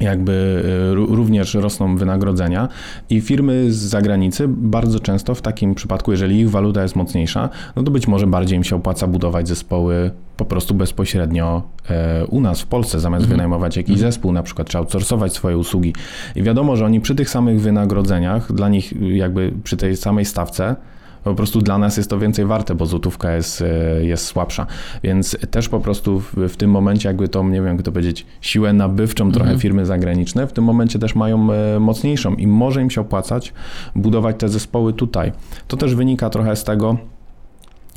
jakby 0.00 0.62
y, 0.92 1.16
również 1.16 1.54
rosną 1.54 1.96
wynagrodzenia 1.96 2.68
i 3.10 3.20
firmy 3.20 3.72
z 3.72 3.76
zagranicy 3.76 4.48
bardzo 4.48 5.00
często 5.00 5.34
w 5.34 5.42
takim 5.42 5.74
przypadku, 5.74 6.10
jeżeli 6.10 6.40
ich 6.40 6.50
waluta 6.50 6.82
jest 6.82 6.96
mocniejsza, 6.96 7.48
no 7.76 7.82
to 7.82 7.90
być 7.90 8.08
może 8.08 8.26
bardziej 8.26 8.56
im 8.56 8.64
się 8.64 8.76
opłaca 8.76 9.06
budować 9.06 9.48
zespoły 9.48 10.10
po 10.36 10.44
prostu 10.44 10.74
bezpośrednio 10.74 11.62
e, 11.90 12.26
u 12.26 12.40
nas 12.40 12.60
w 12.60 12.66
Polsce, 12.66 13.00
zamiast 13.00 13.22
mhm. 13.22 13.36
wynajmować 13.36 13.76
jakiś 13.76 13.94
mhm. 13.94 14.12
zespół 14.12 14.32
na 14.32 14.42
przykład, 14.42 14.68
czy 14.68 14.78
outsourcować 14.78 15.32
swoje 15.32 15.58
usługi. 15.58 15.94
I 16.36 16.42
wiadomo, 16.42 16.76
że 16.76 16.84
oni 16.84 17.00
przy 17.00 17.14
tych 17.14 17.30
samych 17.30 17.60
wynagrodzeniach, 17.60 18.52
dla 18.52 18.68
nich 18.68 18.92
jakby 19.00 19.52
przy 19.64 19.76
tej 19.76 19.96
samej 19.96 20.24
stawce, 20.24 20.76
po 21.24 21.34
prostu 21.34 21.60
dla 21.60 21.78
nas 21.78 21.96
jest 21.96 22.10
to 22.10 22.18
więcej 22.18 22.46
warte, 22.46 22.74
bo 22.74 22.86
złotówka 22.86 23.32
jest, 23.32 23.62
e, 23.62 24.04
jest 24.04 24.26
słabsza. 24.26 24.66
Więc 25.02 25.36
też 25.50 25.68
po 25.68 25.80
prostu 25.80 26.20
w, 26.20 26.34
w 26.48 26.56
tym 26.56 26.70
momencie, 26.70 27.08
jakby 27.08 27.28
to, 27.28 27.42
nie 27.42 27.62
wiem, 27.62 27.76
jak 27.76 27.82
to 27.82 27.92
powiedzieć, 27.92 28.26
siłę 28.40 28.72
nabywczą 28.72 29.32
trochę 29.32 29.50
mhm. 29.50 29.60
firmy 29.60 29.86
zagraniczne, 29.86 30.46
w 30.46 30.52
tym 30.52 30.64
momencie 30.64 30.98
też 30.98 31.14
mają 31.14 31.52
e, 31.52 31.80
mocniejszą 31.80 32.34
i 32.34 32.46
może 32.46 32.82
im 32.82 32.90
się 32.90 33.00
opłacać 33.00 33.52
budować 33.96 34.36
te 34.38 34.48
zespoły 34.48 34.92
tutaj. 34.92 35.32
To 35.68 35.76
też 35.76 35.94
wynika 35.94 36.30
trochę 36.30 36.56
z 36.56 36.64
tego, 36.64 36.96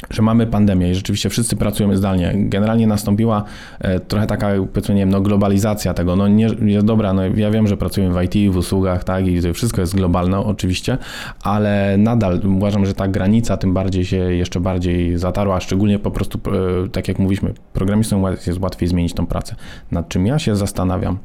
że 0.10 0.22
mamy 0.22 0.48
pandemię 0.48 0.91
i 0.91 0.96
rzeczywiście 0.96 1.29
wszyscy 1.29 1.55
pracujemy 1.55 1.98
zdalnie. 1.98 2.34
Generalnie 2.36 2.88
nastąpiła 2.88 3.43
e, 3.79 4.00
trochę 4.00 4.27
taka, 4.27 4.50
powiedzmy, 4.74 4.96
nie 4.96 5.01
wiem, 5.01 5.10
no, 5.10 5.22
globalizacja 5.22 5.93
tego. 5.93 6.15
No 6.15 6.27
nie, 6.27 6.48
jest 6.62 6.86
dobra, 6.86 7.13
no 7.13 7.22
ja 7.25 7.51
wiem, 7.51 7.67
że 7.67 7.77
pracujemy 7.77 8.20
w 8.20 8.24
IT, 8.24 8.53
w 8.53 8.58
usługach, 8.58 9.03
tak, 9.03 9.27
i 9.27 9.53
wszystko 9.53 9.81
jest 9.81 9.96
globalne 9.96 10.39
oczywiście, 10.39 10.98
ale 11.43 11.96
nadal 11.98 12.41
uważam, 12.58 12.86
że 12.86 12.93
ta 12.93 13.08
granica 13.08 13.58
tym 13.58 13.74
bardziej 13.74 14.05
się 14.05 14.17
jeszcze 14.17 14.60
bardziej 14.60 15.17
zatarła, 15.17 15.60
szczególnie 15.60 16.00
po 16.00 16.12
prostu, 16.12 16.39
e, 16.86 16.89
tak 16.89 17.08
jak 17.08 17.20
mówiliśmy, 17.20 17.53
programistom 17.74 18.24
jest 18.48 18.60
łatwiej 18.60 18.89
zmienić 18.89 19.13
tą 19.13 19.27
pracę. 19.27 19.55
Nad 19.91 20.10
czym 20.10 20.25
ja 20.25 20.39
się 20.39 20.55
zastanawiam, 20.55 21.17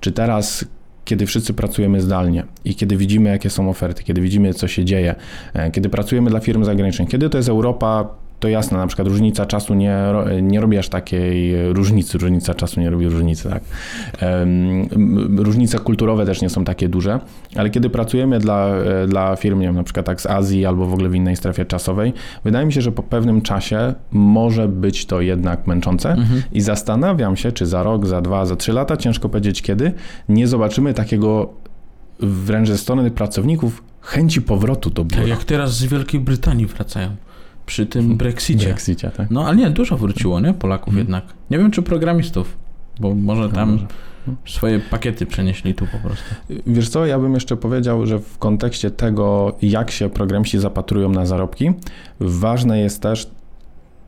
czy 0.00 0.12
teraz 0.12 0.64
kiedy 1.06 1.26
wszyscy 1.26 1.54
pracujemy 1.54 2.00
zdalnie 2.00 2.44
i 2.64 2.74
kiedy 2.74 2.96
widzimy, 2.96 3.30
jakie 3.30 3.50
są 3.50 3.70
oferty, 3.70 4.02
kiedy 4.02 4.20
widzimy, 4.20 4.54
co 4.54 4.68
się 4.68 4.84
dzieje, 4.84 5.14
e, 5.54 5.70
kiedy 5.70 5.88
pracujemy 5.88 6.30
dla 6.30 6.40
firm 6.40 6.64
zagranicznych, 6.64 7.08
kiedy 7.08 7.30
to 7.30 7.38
jest 7.38 7.48
Europa, 7.48 8.08
to 8.40 8.48
jasne, 8.48 8.78
na 8.78 8.86
przykład 8.86 9.08
różnica 9.08 9.46
czasu 9.46 9.74
nie, 9.74 9.98
nie 10.42 10.60
robi 10.60 10.78
aż 10.78 10.88
takiej 10.88 11.54
różnicy, 11.72 12.18
różnica 12.18 12.54
czasu 12.54 12.80
nie 12.80 12.90
robi 12.90 13.08
różnicy, 13.08 13.48
tak. 13.48 13.62
Różnice 15.36 15.78
kulturowe 15.78 16.26
też 16.26 16.42
nie 16.42 16.50
są 16.50 16.64
takie 16.64 16.88
duże, 16.88 17.20
ale 17.56 17.70
kiedy 17.70 17.90
pracujemy 17.90 18.38
dla, 18.38 18.70
dla 19.08 19.36
firm, 19.36 19.60
nie 19.60 19.66
wiem, 19.66 19.76
na 19.76 19.82
przykład 19.82 20.06
tak 20.06 20.20
z 20.20 20.26
Azji 20.26 20.66
albo 20.66 20.86
w 20.86 20.92
ogóle 20.92 21.08
w 21.08 21.14
innej 21.14 21.36
strefie 21.36 21.64
czasowej, 21.64 22.12
wydaje 22.44 22.66
mi 22.66 22.72
się, 22.72 22.80
że 22.80 22.92
po 22.92 23.02
pewnym 23.02 23.42
czasie 23.42 23.94
może 24.10 24.68
być 24.68 25.06
to 25.06 25.20
jednak 25.20 25.66
męczące 25.66 26.12
mhm. 26.12 26.42
i 26.52 26.60
zastanawiam 26.60 27.36
się, 27.36 27.52
czy 27.52 27.66
za 27.66 27.82
rok, 27.82 28.06
za 28.06 28.20
dwa, 28.20 28.46
za 28.46 28.56
trzy 28.56 28.72
lata, 28.72 28.96
ciężko 28.96 29.28
powiedzieć 29.28 29.62
kiedy, 29.62 29.92
nie 30.28 30.46
zobaczymy 30.46 30.94
takiego 30.94 31.54
wręcz 32.20 32.68
ze 32.68 32.78
strony 32.78 33.10
pracowników 33.10 33.82
chęci 34.00 34.42
powrotu 34.42 34.90
do 34.90 35.04
biura. 35.04 35.22
Tak 35.22 35.28
jak 35.28 35.44
teraz 35.44 35.76
z 35.76 35.84
Wielkiej 35.84 36.20
Brytanii 36.20 36.66
wracają 36.66 37.16
przy 37.66 37.86
tym 37.86 38.16
Brexicie. 38.16 38.66
Brexicie 38.66 39.10
tak. 39.10 39.30
No 39.30 39.46
ale 39.46 39.56
nie, 39.56 39.70
dużo 39.70 39.96
wróciło, 39.96 40.40
nie? 40.40 40.54
Polaków 40.54 40.94
hmm. 40.94 40.98
jednak. 40.98 41.24
Nie 41.50 41.58
wiem, 41.58 41.70
czy 41.70 41.82
programistów, 41.82 42.56
bo 43.00 43.14
może 43.14 43.48
tam 43.48 43.86
swoje 44.46 44.80
pakiety 44.80 45.26
przenieśli 45.26 45.74
tu 45.74 45.86
po 45.86 45.98
prostu. 45.98 46.24
Wiesz 46.66 46.88
co, 46.88 47.06
ja 47.06 47.18
bym 47.18 47.34
jeszcze 47.34 47.56
powiedział, 47.56 48.06
że 48.06 48.18
w 48.18 48.38
kontekście 48.38 48.90
tego, 48.90 49.56
jak 49.62 49.90
się 49.90 50.08
programiści 50.08 50.58
zapatrują 50.58 51.08
na 51.08 51.26
zarobki, 51.26 51.70
ważne 52.20 52.80
jest 52.80 53.02
też 53.02 53.30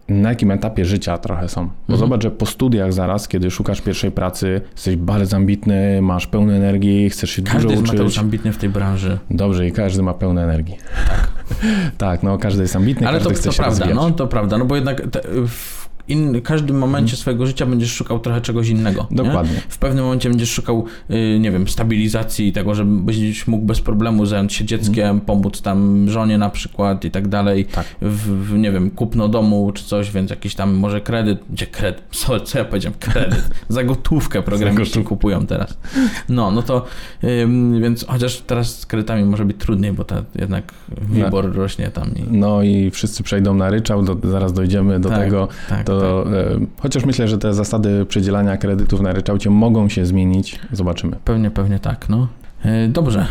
na 0.08 0.28
jakim 0.28 0.50
etapie 0.50 0.84
życia 0.84 1.18
trochę 1.18 1.48
są. 1.48 1.66
Bo 1.66 1.70
mhm. 1.94 1.98
zobacz, 1.98 2.22
że 2.22 2.30
po 2.30 2.46
studiach 2.46 2.92
zaraz, 2.92 3.28
kiedy 3.28 3.50
szukasz 3.50 3.80
pierwszej 3.80 4.10
pracy, 4.10 4.60
jesteś 4.72 4.96
bardzo 4.96 5.36
ambitny, 5.36 6.02
masz 6.02 6.26
pełno 6.26 6.52
energii, 6.52 7.10
chcesz 7.10 7.30
się 7.30 7.42
każdy 7.42 7.62
dużo 7.62 7.80
uczyć. 7.80 7.90
Każdy 7.90 8.04
jest 8.04 8.18
ambitny 8.18 8.52
w 8.52 8.56
tej 8.56 8.68
branży. 8.68 9.18
Dobrze 9.30 9.66
i 9.66 9.72
każdy 9.72 10.02
ma 10.02 10.14
pełno 10.14 10.40
energii. 10.40 10.76
Tak. 11.08 11.28
tak, 11.98 12.22
no 12.22 12.38
każdy 12.38 12.62
jest 12.62 12.76
ambitny, 12.76 13.08
Ale 13.08 13.18
każdy 13.18 13.34
to, 13.34 13.40
chce 13.40 13.48
to 13.48 13.52
się 13.52 13.62
prawda, 13.62 13.78
rozwijać. 13.78 14.04
no 14.04 14.10
to 14.10 14.26
prawda, 14.26 14.58
no 14.58 14.64
bo 14.64 14.74
jednak 14.74 15.10
te, 15.10 15.20
w 15.46 15.77
in, 16.08 16.40
każdym 16.42 16.78
momencie 16.78 17.12
mm. 17.12 17.16
swojego 17.16 17.46
życia 17.46 17.66
będziesz 17.66 17.92
szukał 17.92 18.20
trochę 18.20 18.40
czegoś 18.40 18.68
innego. 18.68 19.06
Dokładnie. 19.10 19.54
Nie? 19.54 19.60
W 19.68 19.78
pewnym 19.78 20.04
momencie 20.04 20.28
będziesz 20.28 20.50
szukał, 20.50 20.84
yy, 21.08 21.38
nie 21.38 21.50
wiem, 21.50 21.68
stabilizacji 21.68 22.52
tego, 22.52 22.74
żebyś 22.74 23.46
mógł 23.46 23.66
bez 23.66 23.80
problemu 23.80 24.26
zająć 24.26 24.52
się 24.52 24.64
dzieckiem, 24.64 25.08
mm. 25.08 25.20
pomóc 25.20 25.62
tam 25.62 26.08
żonie 26.08 26.38
na 26.38 26.50
przykład 26.50 27.04
i 27.04 27.10
tak 27.10 27.28
dalej. 27.28 27.64
Tak. 27.64 27.86
W, 28.02 28.48
w, 28.48 28.58
nie 28.58 28.72
wiem, 28.72 28.90
kupno 28.90 29.28
domu 29.28 29.72
czy 29.74 29.84
coś, 29.84 30.10
więc 30.10 30.30
jakiś 30.30 30.54
tam 30.54 30.74
może 30.74 31.00
kredyt, 31.00 31.40
gdzie 31.50 31.66
kredyt, 31.66 32.02
co, 32.16 32.40
co 32.40 32.58
ja 32.58 32.64
powiedziałem, 32.64 32.98
kredyt, 32.98 33.50
za 33.68 33.84
gotówkę 33.84 34.42
programiści 34.42 35.04
kupują 35.04 35.46
teraz. 35.46 35.78
No, 36.28 36.50
no 36.50 36.62
to, 36.62 36.84
więc 37.80 38.06
chociaż 38.08 38.40
teraz 38.40 38.80
z 38.80 38.86
kredytami 38.86 39.24
może 39.24 39.44
być 39.44 39.56
trudniej, 39.56 39.92
bo 39.92 40.04
ta 40.04 40.22
jednak 40.34 40.72
wybór 40.88 41.48
no. 41.48 41.52
rośnie 41.52 41.88
tam. 41.88 42.14
I... 42.14 42.38
No 42.38 42.62
i 42.62 42.90
wszyscy 42.90 43.22
przejdą 43.22 43.54
na 43.54 43.70
ryczał, 43.70 44.02
do, 44.02 44.30
zaraz 44.30 44.52
dojdziemy 44.52 45.00
do 45.00 45.08
tak, 45.08 45.18
tego, 45.18 45.48
tak, 45.68 45.86
to 46.00 46.24
tak. 46.24 46.32
E, 46.32 46.66
chociaż 46.78 47.04
myślę, 47.04 47.28
że 47.28 47.38
te 47.38 47.54
zasady 47.54 48.06
przydzielania 48.06 48.56
kredytów 48.56 49.00
na 49.00 49.12
ryczałcie 49.12 49.50
mogą 49.50 49.88
się 49.88 50.06
zmienić. 50.06 50.58
Zobaczymy. 50.72 51.16
Pewnie, 51.24 51.50
pewnie 51.50 51.78
tak. 51.78 52.08
No. 52.08 52.28
E, 52.64 52.88
dobrze. 52.88 53.26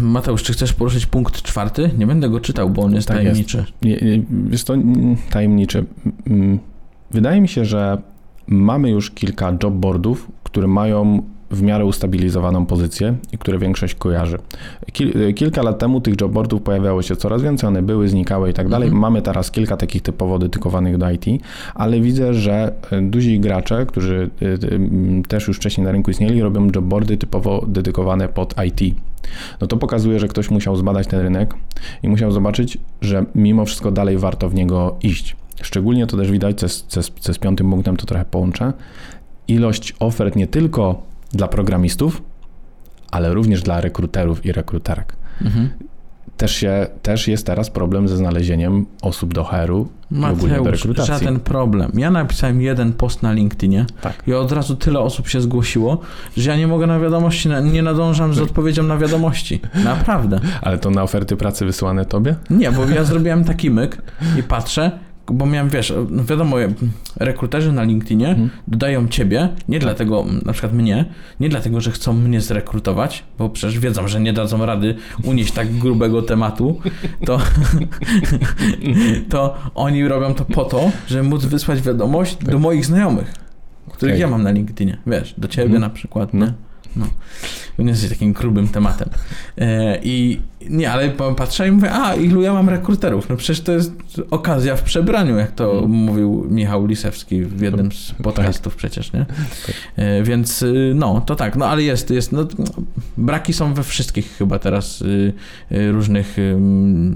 Mateusz, 0.00 0.42
czy 0.42 0.52
chcesz 0.52 0.72
poruszyć 0.72 1.06
punkt 1.06 1.42
czwarty? 1.42 1.90
Nie 1.98 2.06
będę 2.06 2.28
go 2.28 2.40
czytał, 2.40 2.70
bo 2.70 2.82
on 2.82 2.94
jest 2.94 3.08
tak 3.08 3.16
tajemniczy. 3.16 3.64
Jest. 3.82 4.04
jest 4.50 4.66
to 4.66 4.74
tajemniczy. 5.30 5.84
Wydaje 7.10 7.40
mi 7.40 7.48
się, 7.48 7.64
że 7.64 7.98
mamy 8.46 8.90
już 8.90 9.10
kilka 9.10 9.56
jobboardów, 9.62 10.28
które 10.44 10.66
mają 10.66 11.22
w 11.50 11.62
miarę 11.62 11.84
ustabilizowaną 11.84 12.66
pozycję 12.66 13.14
i 13.32 13.38
które 13.38 13.58
większość 13.58 13.94
kojarzy. 13.94 14.38
Kil, 14.92 15.34
kilka 15.34 15.62
lat 15.62 15.78
temu 15.78 16.00
tych 16.00 16.20
jobboardów 16.20 16.62
pojawiało 16.62 17.02
się 17.02 17.16
coraz 17.16 17.42
więcej, 17.42 17.68
one 17.68 17.82
były, 17.82 18.08
znikały 18.08 18.50
i 18.50 18.54
tak 18.54 18.68
dalej. 18.68 18.86
Mhm. 18.86 19.00
Mamy 19.00 19.22
teraz 19.22 19.50
kilka 19.50 19.76
takich 19.76 20.02
typowo 20.02 20.38
dedykowanych 20.38 20.98
do 20.98 21.10
IT, 21.10 21.24
ale 21.74 22.00
widzę, 22.00 22.34
że 22.34 22.72
e, 22.90 23.02
duzi 23.02 23.40
gracze, 23.40 23.86
którzy 23.86 24.30
e, 24.42 24.46
e, 24.46 24.58
też 25.28 25.48
już 25.48 25.56
wcześniej 25.56 25.84
na 25.84 25.92
rynku 25.92 26.10
istnieli, 26.10 26.42
robią 26.42 26.68
jobboardy 26.74 27.16
typowo 27.16 27.64
dedykowane 27.68 28.28
pod 28.28 28.54
IT. 28.66 28.96
No 29.60 29.66
to 29.66 29.76
pokazuje, 29.76 30.20
że 30.20 30.28
ktoś 30.28 30.50
musiał 30.50 30.76
zbadać 30.76 31.06
ten 31.06 31.20
rynek 31.20 31.54
i 32.02 32.08
musiał 32.08 32.32
zobaczyć, 32.32 32.78
że 33.00 33.24
mimo 33.34 33.64
wszystko 33.64 33.90
dalej 33.90 34.18
warto 34.18 34.48
w 34.48 34.54
niego 34.54 34.96
iść. 35.02 35.36
Szczególnie 35.62 36.06
to 36.06 36.16
też 36.16 36.30
widać, 36.30 36.58
co 36.58 36.68
z, 36.68 36.84
co 36.88 37.00
co 37.20 37.34
z 37.34 37.38
piątym 37.38 37.70
punktem 37.70 37.96
to 37.96 38.06
trochę 38.06 38.24
połączę, 38.24 38.72
ilość 39.48 39.94
ofert 40.00 40.36
nie 40.36 40.46
tylko 40.46 41.07
dla 41.32 41.48
programistów, 41.48 42.22
ale 43.10 43.34
również 43.34 43.62
dla 43.62 43.80
rekruterów 43.80 44.46
i 44.46 44.52
rekruterek. 44.52 45.16
Mhm. 45.42 45.68
Też, 46.36 46.56
się, 46.56 46.86
też 47.02 47.28
jest 47.28 47.46
teraz 47.46 47.70
problem 47.70 48.08
ze 48.08 48.16
znalezieniem 48.16 48.86
osób 49.02 49.34
do 49.34 49.44
HR-u 49.44 49.88
i 50.10 50.24
ogólnie 50.24 50.56
do 50.56 50.70
rekrutacji. 50.70 51.14
żaden 51.14 51.40
problem. 51.40 51.92
Ja 51.94 52.10
napisałem 52.10 52.60
jeden 52.60 52.92
post 52.92 53.22
na 53.22 53.32
LinkedInie 53.32 53.86
tak. 54.00 54.22
i 54.26 54.32
od 54.32 54.52
razu 54.52 54.76
tyle 54.76 55.00
osób 55.00 55.28
się 55.28 55.40
zgłosiło, 55.40 56.00
że 56.36 56.50
ja 56.50 56.56
nie 56.56 56.66
mogę 56.66 56.86
na 56.86 57.00
wiadomości, 57.00 57.48
nie 57.62 57.82
nadążam 57.82 58.34
z 58.34 58.40
odpowiedzią 58.40 58.82
na 58.82 58.98
wiadomości. 58.98 59.60
Naprawdę. 59.84 60.40
Ale 60.62 60.78
to 60.78 60.90
na 60.90 61.02
oferty 61.02 61.36
pracy 61.36 61.64
wysłane 61.64 62.04
tobie? 62.04 62.34
Nie, 62.50 62.72
bo 62.72 62.84
ja 62.84 63.04
zrobiłem 63.04 63.44
taki 63.44 63.70
myk 63.70 64.02
i 64.38 64.42
patrzę, 64.42 64.90
bo 65.32 65.46
miałem, 65.46 65.68
wiesz, 65.68 65.92
no 66.10 66.24
wiadomo, 66.24 66.56
rekruterzy 67.16 67.72
na 67.72 67.82
LinkedInie 67.82 68.26
hmm. 68.26 68.50
dodają 68.68 69.08
ciebie, 69.08 69.48
nie 69.68 69.78
dlatego, 69.78 70.24
na 70.44 70.52
przykład 70.52 70.72
mnie, 70.72 71.04
nie 71.40 71.48
dlatego, 71.48 71.80
że 71.80 71.90
chcą 71.90 72.12
mnie 72.12 72.40
zrekrutować, 72.40 73.24
bo 73.38 73.48
przecież 73.48 73.78
wiedzą, 73.78 74.08
że 74.08 74.20
nie 74.20 74.32
dadzą 74.32 74.66
rady 74.66 74.94
unieść 75.24 75.52
tak 75.52 75.74
grubego 75.74 76.22
tematu, 76.22 76.80
to, 77.26 77.40
to 79.30 79.54
oni 79.74 80.08
robią 80.08 80.34
to 80.34 80.44
po 80.44 80.64
to, 80.64 80.90
żeby 81.06 81.22
móc 81.22 81.44
wysłać 81.44 81.82
wiadomość 81.82 82.36
do 82.36 82.58
moich 82.58 82.86
znajomych, 82.86 83.34
których 83.92 84.14
okay. 84.14 84.20
ja 84.20 84.28
mam 84.28 84.42
na 84.42 84.50
LinkedInie, 84.50 84.98
wiesz, 85.06 85.34
do 85.38 85.48
ciebie 85.48 85.68
hmm. 85.68 85.80
na 85.80 85.90
przykład, 85.90 86.34
no. 86.34 86.46
nie? 86.46 86.67
No 86.96 87.06
nie 87.78 87.90
jesteś 87.90 88.10
takim 88.10 88.32
grubym 88.32 88.68
tematem. 88.68 89.08
E, 89.58 89.98
I 90.02 90.40
nie, 90.70 90.92
ale 90.92 91.10
patrzę 91.36 91.68
i 91.68 91.70
mówię, 91.70 91.92
a 91.92 92.14
ilu 92.14 92.42
ja 92.42 92.52
mam 92.52 92.68
rekruterów? 92.68 93.28
No 93.28 93.36
przecież 93.36 93.60
to 93.60 93.72
jest 93.72 93.92
okazja 94.30 94.76
w 94.76 94.82
przebraniu, 94.82 95.36
jak 95.36 95.52
to 95.52 95.72
hmm. 95.72 95.90
mówił 95.90 96.46
Michał 96.50 96.86
Lisewski 96.86 97.42
w 97.44 97.60
jednym 97.60 97.92
z 97.92 98.08
tak. 98.08 98.22
podcastów 98.22 98.76
przecież, 98.76 99.12
nie? 99.12 99.26
E, 99.96 100.22
więc 100.22 100.62
y, 100.62 100.92
no, 100.94 101.20
to 101.20 101.36
tak, 101.36 101.56
no 101.56 101.66
ale 101.66 101.82
jest, 101.82 102.10
jest, 102.10 102.32
no, 102.32 102.46
braki 103.16 103.52
są 103.52 103.74
we 103.74 103.82
wszystkich 103.82 104.36
chyba 104.38 104.58
teraz 104.58 105.02
y, 105.02 105.32
y, 105.72 105.92
różnych 105.92 106.36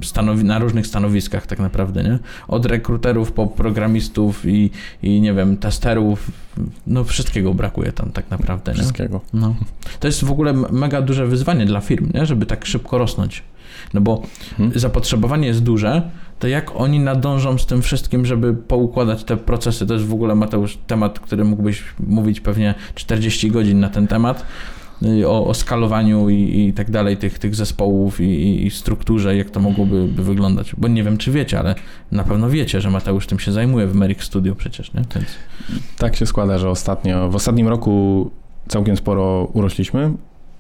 stanowi 0.03 0.45
na 0.45 0.59
różnych 0.59 0.87
stanowiskach 0.87 1.47
tak 1.47 1.59
naprawdę, 1.59 2.03
nie? 2.03 2.19
Od 2.49 2.67
rekruterów 2.67 3.33
po 3.33 3.47
programistów 3.47 4.47
i, 4.47 4.71
i 5.03 5.21
nie 5.21 5.35
wiem, 5.35 5.57
testerów, 5.57 6.31
no 6.87 7.05
wszystkiego 7.05 7.55
brakuje 7.55 7.93
tam 7.93 8.11
tak 8.11 8.31
naprawdę, 8.31 8.75
Wszystkiego. 8.75 9.21
Nie? 9.35 9.41
No. 9.41 9.55
To 10.01 10.09
jest 10.09 10.25
w 10.25 10.31
ogóle 10.31 10.53
mega 10.53 11.03
duże 11.03 11.27
wyzwanie 11.27 11.67
dla 11.67 11.81
firm, 11.81 12.11
nie? 12.15 12.27
żeby 12.27 12.47
tak 12.47 12.67
szybko 12.67 12.99
rosnąć. 12.99 13.43
No 13.95 14.01
bo 14.01 14.23
Hmm? 14.57 14.79
zapotrzebowanie 14.79 15.47
jest 15.47 15.63
duże, 15.63 16.03
to 16.39 16.49
jak 16.49 16.77
oni 16.77 17.01
nadążą 17.01 17.59
z 17.59 17.67
tym 17.67 17.83
wszystkim, 17.83 18.27
żeby 18.27 18.55
poukładać 18.55 19.25
te 19.25 19.37
procesy? 19.37 19.87
To 19.87 19.95
jest 19.95 20.07
w 20.07 20.13
ogóle, 20.13 20.35
Mateusz, 20.35 20.79
temat, 20.87 21.21
który 21.21 21.45
mógłbyś 21.45 21.83
mówić 22.07 22.41
pewnie 22.41 22.75
40 22.95 23.51
godzin 23.51 23.81
na 23.81 23.89
ten 23.89 24.07
temat. 24.07 24.47
y, 25.03 25.29
O, 25.29 25.47
o 25.47 25.55
skalowaniu 25.55 26.29
i, 26.31 26.67
i 26.69 26.73
tak 26.73 26.91
dalej 26.91 27.17
tych, 27.17 27.39
tych 27.39 27.55
zespołów 27.55 28.21
i, 28.21 28.25
i, 28.25 28.67
i 28.67 28.71
strukturze, 28.71 29.37
jak 29.37 29.51
to 29.51 29.61
mogłoby 29.61 30.09
by 30.09 30.23
wyglądać. 30.23 30.73
Bo 30.79 30.89
nie 30.89 31.03
wiem, 31.05 31.19
czy 31.19 31.33
wiecie, 31.33 31.59
ale 31.59 31.75
na 32.13 32.25
pewno 32.25 32.51
wiecie, 32.51 32.81
że 32.81 32.91
Mateusz 32.91 33.27
tym 33.27 33.39
się 33.39 33.53
zajmuje 33.53 33.87
w 33.87 33.95
Merrick 33.95 34.23
Studio 34.23 34.55
przecież, 34.55 34.95
nie? 34.95 35.03
Więc... 35.15 35.29
Tak 35.99 36.17
się 36.17 36.27
składa, 36.27 36.59
że 36.59 36.71
ostatnio, 36.71 37.31
w 37.31 37.37
ostatnim 37.37 37.69
roku 37.69 38.31
całkiem 38.69 38.97
sporo 38.97 39.49
urośliśmy 39.53 40.13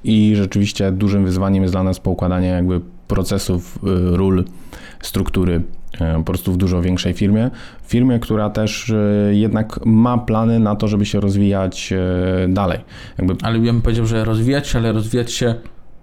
i 0.04 0.32
rzeczywiście 0.36 0.92
dużym 0.92 1.24
wyzwaniem 1.24 1.62
jest 1.62 1.74
dla 1.74 1.82
nas 1.82 2.00
poukładanie 2.00 2.48
jakby 2.48 2.80
procesów, 3.08 3.78
y, 3.84 4.16
ról, 4.16 4.44
struktury 5.02 5.62
y, 5.94 5.98
po 6.14 6.22
prostu 6.24 6.52
w 6.52 6.56
dużo 6.56 6.82
większej 6.82 7.12
firmie. 7.12 7.50
Firmie, 7.86 8.18
która 8.18 8.50
też 8.50 8.88
y, 8.88 9.32
jednak 9.34 9.80
ma 9.86 10.18
plany 10.18 10.58
na 10.58 10.76
to, 10.76 10.88
żeby 10.88 11.06
się 11.06 11.20
rozwijać 11.20 11.94
dalej. 12.48 12.78
Jakby 13.18 13.34
Ale 13.42 13.58
ja 13.58 13.72
bym 13.72 13.82
powiedział, 13.82 14.06
że 14.06 14.24
rozwijać 14.24 14.68
się, 14.68 14.78
ale 14.78 14.92
rozwijać 14.92 15.32
się 15.32 15.54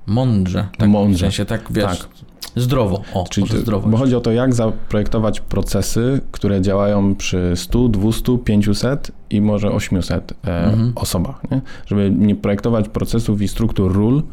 mądrze. 0.05 0.67
Tak, 0.77 0.89
Mądrze. 0.89 1.17
W 1.17 1.19
sensie 1.19 1.45
tak, 1.45 1.61
wiesz, 1.71 1.99
Tak. 1.99 2.07
Zdrowo. 2.55 3.01
O, 3.13 3.25
Czyli 3.29 3.47
może 3.47 3.59
zdrowo. 3.61 3.89
bo 3.89 3.97
chodzi 3.97 4.15
o 4.15 4.21
to, 4.21 4.31
jak 4.31 4.53
zaprojektować 4.55 5.39
procesy, 5.41 6.21
które 6.31 6.61
działają 6.61 7.15
przy 7.15 7.51
100, 7.55 7.87
200, 7.89 8.37
500 8.37 9.11
i 9.29 9.41
może 9.41 9.71
800 9.71 10.33
e, 10.47 10.63
Mhm. 10.65 10.91
osobach. 10.95 11.41
Nie? 11.51 11.61
Żeby 11.85 12.11
nie 12.11 12.35
projektować 12.35 12.89
procesów 12.89 13.41
i 13.41 13.47
struktur 13.47 13.93
ról, 13.93 14.23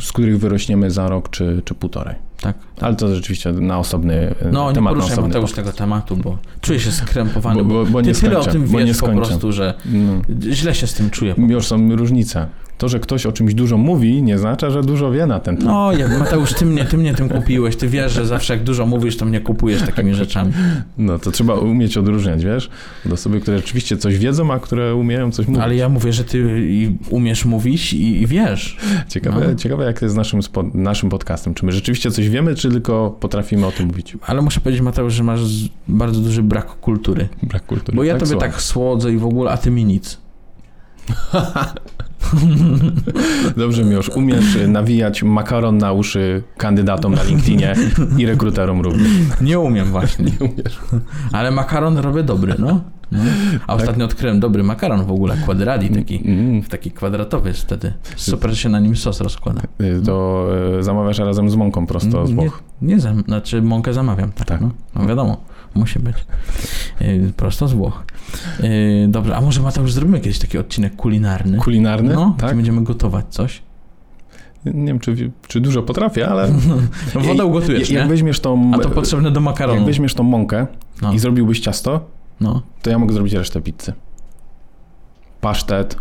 z 0.00 0.12
których 0.12 0.38
wyrośniemy 0.38 0.90
za 0.90 1.08
rok 1.08 1.30
czy, 1.30 1.62
czy 1.64 1.74
półtorej. 1.74 2.14
Tak. 2.40 2.56
Ale 2.80 2.96
to 2.96 3.14
rzeczywiście 3.14 3.52
na 3.52 3.78
osobny 3.78 4.14
e, 4.14 4.34
No, 4.52 4.68
nie 4.68 4.74
temat. 4.74 4.92
na 4.92 4.96
poruszaj 4.96 5.12
osobny 5.12 5.28
Mateusz 5.28 5.52
tego 5.52 5.72
tematu, 5.72 6.16
bo 6.16 6.38
czuję 6.60 6.80
się 6.80 6.92
skrępowany, 6.92 7.64
Bo- 7.64 7.84
bo, 7.84 7.90
bo- 7.90 8.02
ty 8.02 8.08
nie 8.08 8.14
tyle 8.14 8.38
o 8.38 8.42
skończę, 8.42 8.58
tym 8.60 8.68
bo 8.72 8.80
nie 8.80 8.86
wiesz 8.86 8.98
po 8.98 9.08
prostu, 9.08 9.52
że 9.52 9.74
No. 9.84 10.22
źle 10.52 10.74
się 10.74 10.86
z 10.86 10.94
tym 10.94 11.10
czuję. 11.10 11.34
Już 11.48 11.66
są 11.66 11.96
różnice. 11.96 12.46
To, 12.84 12.88
że 12.88 13.00
ktoś 13.00 13.26
o 13.26 13.32
czymś 13.32 13.54
dużo 13.54 13.76
mówi, 13.78 14.22
nie 14.22 14.38
znaczy, 14.38 14.70
że 14.70 14.82
dużo 14.82 15.10
wie 15.10 15.26
na 15.26 15.40
ten 15.40 15.56
temat. 15.56 15.72
No, 15.74 15.92
jak 15.92 16.18
Mateusz, 16.18 16.52
ty 16.54 16.66
mnie, 16.66 16.84
ty 16.84 16.98
mnie 16.98 17.14
tym 17.14 17.28
kupiłeś, 17.28 17.76
ty 17.76 17.88
wiesz, 17.88 18.12
że 18.12 18.26
zawsze 18.26 18.54
jak 18.54 18.64
dużo 18.64 18.86
mówisz, 18.86 19.16
to 19.16 19.24
mnie 19.24 19.40
kupujesz 19.40 19.82
takimi 19.82 20.14
rzeczami. 20.14 20.52
No 20.98 21.18
to 21.18 21.30
trzeba 21.30 21.54
umieć 21.54 21.96
odróżniać, 21.96 22.44
wiesz? 22.44 22.70
Od 23.06 23.12
osoby, 23.12 23.40
które 23.40 23.56
rzeczywiście 23.56 23.96
coś 23.96 24.18
wiedzą, 24.18 24.52
a 24.52 24.58
które 24.58 24.94
umieją 24.94 25.30
coś 25.30 25.46
mówić. 25.46 25.62
Ale 25.62 25.76
ja 25.76 25.88
mówię, 25.88 26.12
że 26.12 26.24
ty 26.24 26.66
umiesz 27.10 27.44
mówić 27.44 27.92
i, 27.92 28.22
i 28.22 28.26
wiesz. 28.26 28.76
Ciekawe, 29.08 29.46
No. 29.48 29.54
ciekawe 29.54 29.84
jak 29.84 29.98
to 29.98 30.04
jest 30.04 30.14
z 30.14 30.16
naszym, 30.16 30.40
naszym 30.74 31.08
podcastem. 31.10 31.54
Czy 31.54 31.66
my 31.66 31.72
rzeczywiście 31.72 32.10
coś 32.10 32.28
wiemy, 32.28 32.54
czy 32.54 32.70
tylko 32.70 33.16
potrafimy 33.20 33.66
o 33.66 33.72
tym 33.72 33.86
mówić? 33.86 34.16
Ale 34.26 34.42
muszę 34.42 34.60
powiedzieć, 34.60 34.82
Mateusz, 34.82 35.12
że 35.14 35.22
masz 35.22 35.40
bardzo 35.88 36.20
duży 36.20 36.42
brak 36.42 36.66
kultury. 36.66 37.28
Brak 37.42 37.66
kultury. 37.66 37.96
Bo 37.96 38.04
ja 38.04 38.14
tobie 38.14 38.26
słucham. 38.26 38.50
tak 38.50 38.62
słodzę 38.62 39.12
i 39.12 39.16
w 39.18 39.24
ogóle, 39.26 39.50
a 39.50 39.56
ty 39.56 39.70
mi 39.70 39.84
nic. 39.84 40.23
Dobrze, 43.56 43.84
Miłosz, 43.84 44.08
umiesz 44.08 44.56
y, 44.56 44.68
nawijać 44.68 45.22
makaron 45.22 45.78
na 45.78 45.92
uszy 45.92 46.42
kandydatom 46.56 47.14
na 47.14 47.22
LinkedInie 47.22 47.74
i 48.18 48.26
rekruterom 48.26 48.80
również. 48.80 49.08
Nie 49.40 49.58
umiem 49.58 49.86
właśnie. 49.86 50.24
Nie 50.40 50.48
umiesz. 50.48 50.78
Ale 51.32 51.50
makaron 51.50 51.98
robię 51.98 52.22
dobry, 52.22 52.54
no. 52.58 52.80
no. 53.12 53.18
A 53.66 53.74
ostatnio 53.74 54.04
odkryłem 54.04 54.40
dobry 54.40 54.62
makaron 54.62 55.04
w 55.04 55.10
ogóle, 55.12 55.36
quadradi 55.46 55.88
taki. 55.90 56.22
Mm, 56.30 56.62
Taki 56.62 56.90
kwadratowy 56.90 57.48
jest 57.48 57.60
wtedy. 57.60 57.92
Super 58.16 58.50
że 58.50 58.56
się 58.56 58.68
na 58.68 58.80
nim 58.80 58.96
sos 58.96 59.20
rozkłada. 59.20 59.62
y, 59.80 60.02
To 60.06 60.46
y, 60.78 60.82
zamawiasz 60.82 61.18
razem 61.18 61.50
z 61.50 61.56
mąką 61.56 61.86
prosto 61.86 62.26
z 62.26 62.30
nie, 62.30 62.36
Włoch. 62.36 62.62
nie 62.82 63.00
zam, 63.00 63.20
znaczy 63.22 63.62
mąkę 63.62 63.92
zamawiam, 63.92 64.32
tak. 64.32 64.46
Tak. 64.48 64.60
No, 64.60 64.70
no 64.94 65.06
wiadomo, 65.06 65.36
musi 65.74 65.98
być. 65.98 66.16
Yy, 67.00 67.32
prosto 67.36 67.68
z 67.68 67.72
Włoch. 67.72 68.04
Yy, 68.62 69.08
dobrze, 69.08 69.36
a 69.36 69.40
może 69.40 69.62
Mateusz 69.62 69.92
zrobimy 69.92 70.20
kiedyś 70.20 70.38
taki 70.38 70.58
odcinek 70.58 70.96
kulinarny? 70.96 71.58
Kulinarny? 71.58 72.14
No, 72.14 72.34
tak? 72.38 72.48
gdzie 72.48 72.56
będziemy 72.56 72.82
gotować 72.84 73.24
coś. 73.30 73.62
Nie 74.64 74.86
wiem, 74.86 75.00
czy, 75.00 75.30
czy 75.48 75.60
dużo 75.60 75.82
potrafię, 75.82 76.28
ale... 76.28 76.52
No, 77.14 77.20
wodę 77.20 77.44
ugotujesz, 77.44 77.90
jak 77.90 78.02
nie? 78.02 78.08
weźmiesz 78.08 78.40
tą... 78.40 78.70
A 78.74 78.78
to 78.78 78.90
potrzebne 78.90 79.30
do 79.30 79.40
makaronu. 79.40 79.76
Jak 79.78 79.86
weźmiesz 79.86 80.14
tą 80.14 80.22
mąkę 80.22 80.66
No, 81.02 81.12
i 81.12 81.18
zrobiłbyś 81.18 81.60
ciasto, 81.60 82.06
no. 82.40 82.62
to 82.82 82.90
ja 82.90 82.98
mogę 82.98 83.12
zrobić 83.12 83.32
resztę 83.32 83.60
pizzy. 83.60 83.92
Pasztet, 85.40 85.96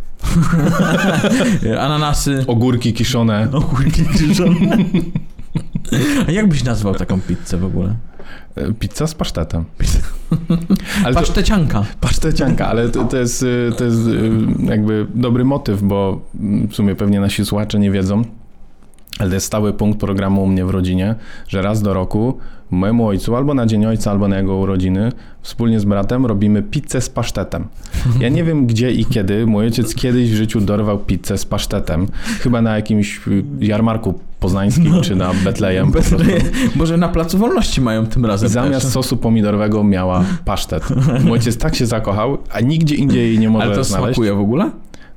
Ananasy. 1.79 2.43
ogórki 2.47 2.93
kiszone. 2.93 3.47
Ogórki 3.53 4.05
kiszone. 4.05 4.77
A 6.27 6.31
jak 6.31 6.47
byś 6.47 6.63
nazwał 6.63 6.95
taką 6.95 7.21
pizzę 7.21 7.57
w 7.57 7.65
ogóle? 7.65 7.95
E, 8.56 8.74
Pizza 8.74 9.08
z 9.08 9.13
pasztetem. 9.13 9.63
Ale 11.06 11.13
to, 11.13 11.19
Pasztecianka. 11.19 11.86
pasztecianka, 12.02 12.67
ale 12.67 12.89
to, 12.89 13.04
to, 13.04 13.17
jest, 13.17 13.43
y, 13.43 13.72
to 13.78 13.84
jest 13.84 14.08
y, 14.08 14.32
jakby 14.63 15.08
dobry 15.15 15.46
motyw, 15.46 15.82
bo 15.82 16.22
mm, 16.39 16.67
w 16.67 16.76
sumie 16.76 16.96
pewnie 16.96 17.19
nasi 17.19 17.46
słuchacze 17.46 17.80
nie 17.80 17.91
wiedzą, 17.91 18.24
ale 19.19 19.30
to 19.30 19.34
jest 19.36 19.45
stały 19.45 19.73
punkt 19.73 19.99
programu 19.99 20.43
u 20.43 20.47
mnie 20.47 20.65
w 20.65 20.69
rodzinie, 20.69 21.15
że 21.47 21.62
raz 21.62 21.82
do 21.82 21.93
roku 21.93 22.38
mojemu 22.71 23.08
ojcu 23.08 23.36
albo 23.36 23.54
na 23.54 23.65
dzień 23.65 23.86
ojca, 23.86 24.12
albo 24.12 24.28
na 24.28 24.38
jego 24.38 24.56
urodziny 24.56 25.12
wspólnie 25.41 25.80
z 25.80 25.86
bratem 25.86 26.26
robimy 26.26 26.63
pizzę 26.63 27.02
z 27.02 27.10
pasztetem. 27.10 27.67
Ja 28.19 28.30
nie 28.30 28.43
wiem 28.43 28.65
gdzie 28.67 28.91
i 28.91 29.06
kiedy, 29.06 29.45
mój 29.45 29.65
ojciec 29.65 29.95
kiedyś 29.95 30.32
w 30.32 30.36
życiu 30.36 30.62
dorwał 30.62 30.99
pizzę 30.99 31.38
z 31.38 31.45
pasztetem. 31.45 32.08
Chyba 32.39 32.62
na 32.62 32.76
jakimś 32.76 33.28
y, 33.28 33.43
jarmarku 33.60 34.19
poznańskim, 34.39 35.02
czy 35.02 35.15
na 35.15 35.32
Betlejem. 35.43 35.91
prostu. 35.91 36.15
Może 36.76 36.97
na 36.97 37.10
Placu 37.10 37.38
Wolności 37.38 37.82
mają 37.82 38.06
tym 38.06 38.23
I 38.23 38.28
razem 38.28 38.49
zamiast 38.49 38.86
też. 38.86 38.93
sosu 38.93 39.17
pomidorowego 39.17 39.84
miała 39.84 40.23
pasztet. 40.45 40.84
Mój 41.23 41.32
ojciec 41.32 41.58
tak 41.58 41.76
się 41.76 41.86
zakochał, 41.86 42.38
a 42.52 42.60
nigdzie 42.60 42.95
indziej 42.95 43.28
jej 43.28 43.39
nie 43.39 43.49
może 43.49 43.65
Ale 43.65 43.76
to 43.76 43.84
znaleźć. 43.84 44.15
smakuje 44.15 44.34
w 44.34 44.39
ogóle? 44.39 44.71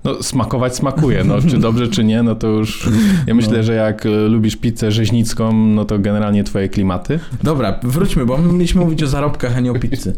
No 0.05 0.23
smakować 0.23 0.77
smakuje, 0.77 1.25
no 1.25 1.43
czy 1.43 1.59
dobrze 1.59 1.89
czy 1.89 2.05
nie, 2.05 2.23
no 2.23 2.35
to 2.35 2.47
już... 2.49 2.91
Ja 3.27 3.35
myślę, 3.35 3.57
No. 3.57 3.63
że 3.63 3.75
jak 3.75 4.07
y, 4.07 4.09
lubisz 4.09 4.57
pizzę 4.57 4.93
rzeźnicką, 4.93 5.53
no 5.53 5.85
to 5.85 5.99
generalnie 5.99 6.45
twoje 6.45 6.69
klimaty. 6.69 7.21
Dobra, 7.43 7.81
wróćmy, 7.83 8.27
bo 8.27 8.39
my 8.39 8.53
mieliśmy 8.53 8.81
mówić 8.81 9.03
o 9.03 9.07
zarobkach, 9.07 9.57
a 9.57 9.61
nie 9.61 9.71
o 9.73 9.75
pizzy. 9.75 10.15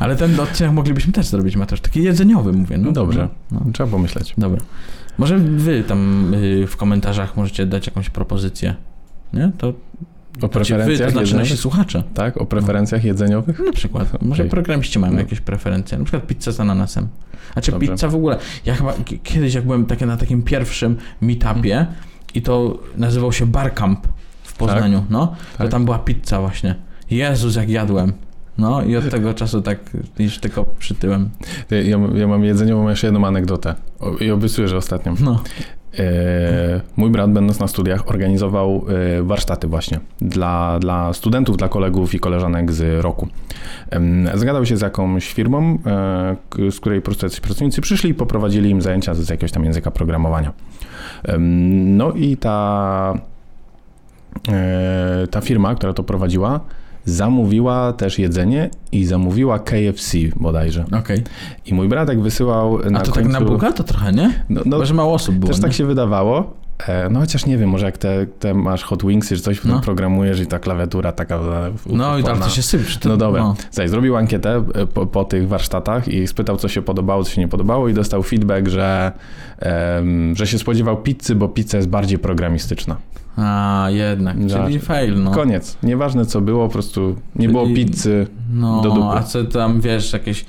Ale 0.00 0.16
ten 0.16 0.40
odcinek 0.40 0.72
moglibyśmy 0.72 1.12
też 1.12 1.26
zrobić, 1.26 1.56
Mateusz. 1.56 1.80
Taki 1.80 2.02
jedzeniowy, 2.02 2.52
mówię. 2.52 2.78
No, 2.78 2.84
No 2.86 2.92
dobrze. 2.92 3.28
No, 3.50 3.60
no. 3.66 3.72
Trzeba 3.72 3.90
pomyśleć. 3.90 4.34
Dobra. 4.38 4.60
Może 5.18 5.38
wy 5.38 5.82
tam 5.88 6.34
y, 6.34 6.66
w 6.66 6.76
komentarzach 6.76 7.36
możecie 7.36 7.66
dać 7.66 7.86
jakąś 7.86 8.10
propozycję. 8.10 8.74
Nie? 9.32 9.52
To 9.58 9.72
O 10.40 10.46
znaczy 10.48 10.74
wy, 10.74 10.78
preferencjach 10.78 11.08
to 11.08 11.12
znaczy 11.18 11.36
nasi 11.36 11.56
słuchacze. 11.56 12.02
Tak, 12.14 12.36
o 12.36 12.46
preferencjach 12.46 13.04
jedzeniowych? 13.04 13.60
Na 13.66 13.72
przykład. 13.72 14.22
Może 14.22 14.42
Okej. 14.42 14.50
programiści 14.50 14.98
mają 14.98 15.12
No. 15.12 15.18
jakieś 15.18 15.40
preferencje. 15.40 15.98
Na 15.98 16.04
przykład 16.04 16.26
pizza 16.26 16.52
z 16.52 16.60
ananasem. 16.60 17.08
Znaczy 17.52 17.72
Dobrze. 17.72 17.92
pizza 17.92 18.08
w 18.08 18.14
ogóle. 18.14 18.38
Ja 18.66 18.74
chyba 18.74 18.94
kiedyś 19.22 19.54
jak 19.54 19.64
byłem 19.64 19.86
takie, 19.86 20.06
na 20.06 20.16
takim 20.16 20.42
pierwszym 20.42 20.96
meetupie 21.20 21.86
i 22.34 22.42
to 22.42 22.78
nazywał 22.96 23.32
się 23.32 23.46
Barcamp 23.46 24.06
w 24.42 24.52
Poznaniu, 24.56 25.04
no, 25.10 25.26
to 25.52 25.58
Tak. 25.58 25.68
tam 25.70 25.84
była 25.84 25.98
pizza 25.98 26.40
właśnie. 26.40 26.74
Jezus, 27.10 27.56
jak 27.56 27.68
jadłem. 27.68 28.12
No 28.58 28.82
i 28.82 28.96
od 28.96 29.10
tego 29.10 29.34
czasu 29.34 29.62
tak 29.62 29.78
już 30.18 30.38
tylko 30.38 30.64
przytyłem. 30.78 31.30
Ja, 31.70 31.98
ja 32.14 32.26
mam 32.28 32.44
jedzeniową 32.44 32.88
jeszcze 32.88 33.06
jedną 33.06 33.26
anegdotę. 33.26 33.74
O, 34.00 34.10
I 34.16 34.30
obiecuję, 34.30 34.68
że 34.68 34.76
ostatnią. 34.76 35.14
No. 35.20 35.42
E, 35.98 36.80
mój 36.96 37.10
brat, 37.10 37.32
będąc 37.32 37.60
na 37.60 37.68
studiach, 37.68 38.08
organizował 38.10 38.84
e, 39.18 39.22
warsztaty 39.22 39.66
właśnie 39.66 40.00
dla, 40.20 40.78
dla 40.78 41.12
studentów, 41.12 41.56
dla 41.56 41.68
kolegów 41.68 42.14
i 42.14 42.18
koleżanek 42.18 42.72
z 42.72 43.02
roku. 43.02 43.28
Zgadał 44.34 44.66
się 44.66 44.76
z 44.76 44.80
jakąś 44.80 45.32
firmą, 45.32 45.78
e, 45.86 46.70
z 46.70 46.80
której 46.80 47.02
jacyś 47.22 47.40
pracownicy 47.40 47.80
przyszli 47.80 48.10
i 48.10 48.14
poprowadzili 48.14 48.70
im 48.70 48.82
zajęcia 48.82 49.14
z 49.14 49.28
jakiegoś 49.28 49.52
tam 49.52 49.64
języka 49.64 49.90
programowania. 49.90 50.52
No 51.38 52.12
i 52.12 52.36
ta, 52.36 53.14
ta 55.30 55.40
firma, 55.40 55.74
która 55.74 55.92
to 55.92 56.02
prowadziła, 56.02 56.60
zamówiła 57.04 57.92
też 57.92 58.18
jedzenie 58.18 58.70
i 58.92 59.04
zamówiła 59.04 59.58
KFC 59.58 60.18
bodajże. 60.36 60.84
Okej. 60.98 61.22
I 61.66 61.74
mój 61.74 61.88
bratek 61.88 62.20
wysyłał 62.20 62.78
na 62.90 62.98
A 63.00 63.02
to 63.02 63.12
końcu... 63.12 63.30
tak 63.30 63.40
na 63.40 63.46
bułkę 63.46 63.72
to 63.72 63.84
trochę, 63.84 64.12
nie? 64.12 64.44
No, 64.48 64.60
no, 64.64 64.78
Bo 64.78 64.86
że 64.86 64.94
mało 64.94 65.14
osób 65.14 65.34
było. 65.34 65.48
też 65.48 65.56
nie? 65.56 65.62
tak 65.62 65.72
się 65.72 65.84
wydawało. 65.84 66.54
E, 66.88 67.08
No 67.10 67.20
chociaż 67.20 67.46
nie 67.46 67.58
wiem, 67.58 67.68
może 67.68 67.86
jak 67.86 67.98
te, 67.98 68.26
te 68.26 68.54
masz 68.54 68.82
Hot 68.82 69.06
Wingsy 69.06 69.36
czy 69.36 69.42
coś, 69.42 69.64
No. 69.64 69.74
no. 69.74 69.80
programujesz 69.80 70.40
i 70.40 70.46
ta 70.46 70.58
klawiatura 70.58 71.12
taka... 71.12 71.40
No 71.86 72.18
i 72.18 72.22
tak 72.22 72.32
uforna. 72.32 72.44
to 72.46 72.50
się 72.54 72.62
sypie. 72.62 72.84
No 73.04 73.16
dobra. 73.16 73.54
Zaś 73.70 73.90
zrobił 73.90 74.16
ankietę 74.16 74.64
e, 74.74 74.86
po, 74.86 75.06
po 75.06 75.24
tych 75.24 75.48
warsztatach 75.48 76.08
i 76.08 76.26
spytał, 76.26 76.56
co 76.56 76.68
się 76.68 76.82
podobało, 76.82 77.24
co 77.24 77.30
się 77.30 77.40
nie 77.40 77.48
podobało 77.48 77.88
i 77.88 77.94
dostał 77.94 78.22
feedback, 78.22 78.68
że, 78.68 79.12
em, 79.58 80.36
że 80.36 80.46
się 80.46 80.58
spodziewał 80.58 80.96
pizzy, 81.02 81.34
bo 81.34 81.48
pizza 81.48 81.76
jest 81.76 81.88
bardziej 81.88 82.18
programistyczna. 82.18 82.96
A, 83.36 83.86
jednak. 83.90 84.50
Zobacz. 84.50 84.66
Czyli 84.66 84.78
fail, 84.78 85.22
no. 85.22 85.30
Koniec. 85.30 85.76
Nieważne 85.82 86.26
co 86.26 86.40
było, 86.40 86.66
po 86.66 86.72
prostu 86.72 87.16
nie 87.36 87.48
było 87.48 87.66
Czyli- 87.66 87.86
pizzy. 87.86 88.26
No, 88.52 88.82
do 88.82 88.90
dupy. 88.90 89.06
a 89.18 89.22
co 89.22 89.44
tam, 89.44 89.80
wiesz, 89.80 90.12
jakieś 90.12 90.44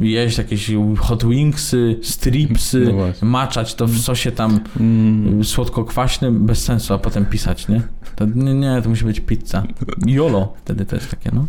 jeść 0.00 0.38
jakieś 0.38 0.70
hot 0.98 1.24
wingsy, 1.28 1.96
stripsy, 2.02 2.94
No 3.22 3.28
maczać 3.28 3.74
to 3.74 3.86
w 3.86 3.98
sosie 3.98 4.32
tam 4.32 4.60
Mm, 4.80 5.44
słodko-kwaśnym, 5.44 6.46
bez 6.46 6.64
sensu, 6.64 6.94
a 6.94 6.98
potem 6.98 7.26
pisać, 7.26 7.68
nie? 7.68 7.82
To, 8.16 8.26
nie, 8.34 8.54
nie, 8.54 8.80
to 8.82 8.88
musi 8.88 9.04
być 9.04 9.20
pizza. 9.20 9.62
Jolo, 10.06 10.54
wtedy 10.64 10.86
to 10.86 10.96
jest 10.96 11.10
takie, 11.10 11.30
no. 11.34 11.46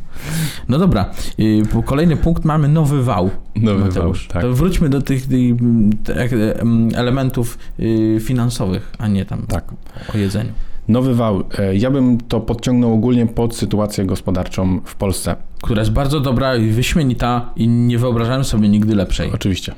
No 0.70 0.80
dobra, 0.80 1.12
y, 1.40 1.63
kolejny 1.86 2.18
punkt 2.18 2.46
mamy 2.46 2.68
nowy 2.68 3.04
wał. 3.04 3.30
nowy 3.56 3.78
wał, 3.80 3.88
Mateusz. 3.88 4.28
tak. 4.28 4.42
To 4.42 4.54
wróćmy 4.54 4.90
do 4.90 5.02
tych, 5.02 5.28
tych 5.28 5.52
mm, 5.62 5.90
te- 6.04 6.60
em, 6.62 6.90
elementów 6.96 7.58
y, 7.80 8.18
finansowych, 8.22 8.92
a 8.98 9.08
nie 9.08 9.26
tam 9.26 9.42
Tak. 9.48 9.72
o 10.16 10.18
jedzeniu. 10.18 10.52
Nowy 10.88 11.15
wał. 11.15 11.43
E, 11.60 11.76
Ja 11.76 11.91
bym 11.91 12.17
to 12.17 12.39
podciągnął 12.39 12.93
ogólnie 12.93 13.26
pod 13.28 13.56
sytuację 13.56 14.06
gospodarczą 14.06 14.82
w 14.86 14.95
Polsce. 14.95 15.36
Która 15.62 15.82
jest 15.82 15.91
bardzo 15.91 16.19
dobra 16.19 16.56
i 16.56 16.69
wyśmienita 16.69 17.50
i 17.56 17.67
nie 17.67 17.97
wyobrażałem 17.97 18.43
sobie 18.43 18.69
nigdy 18.69 18.95
lepszej. 18.95 19.32
Oczywiście. 19.34 19.76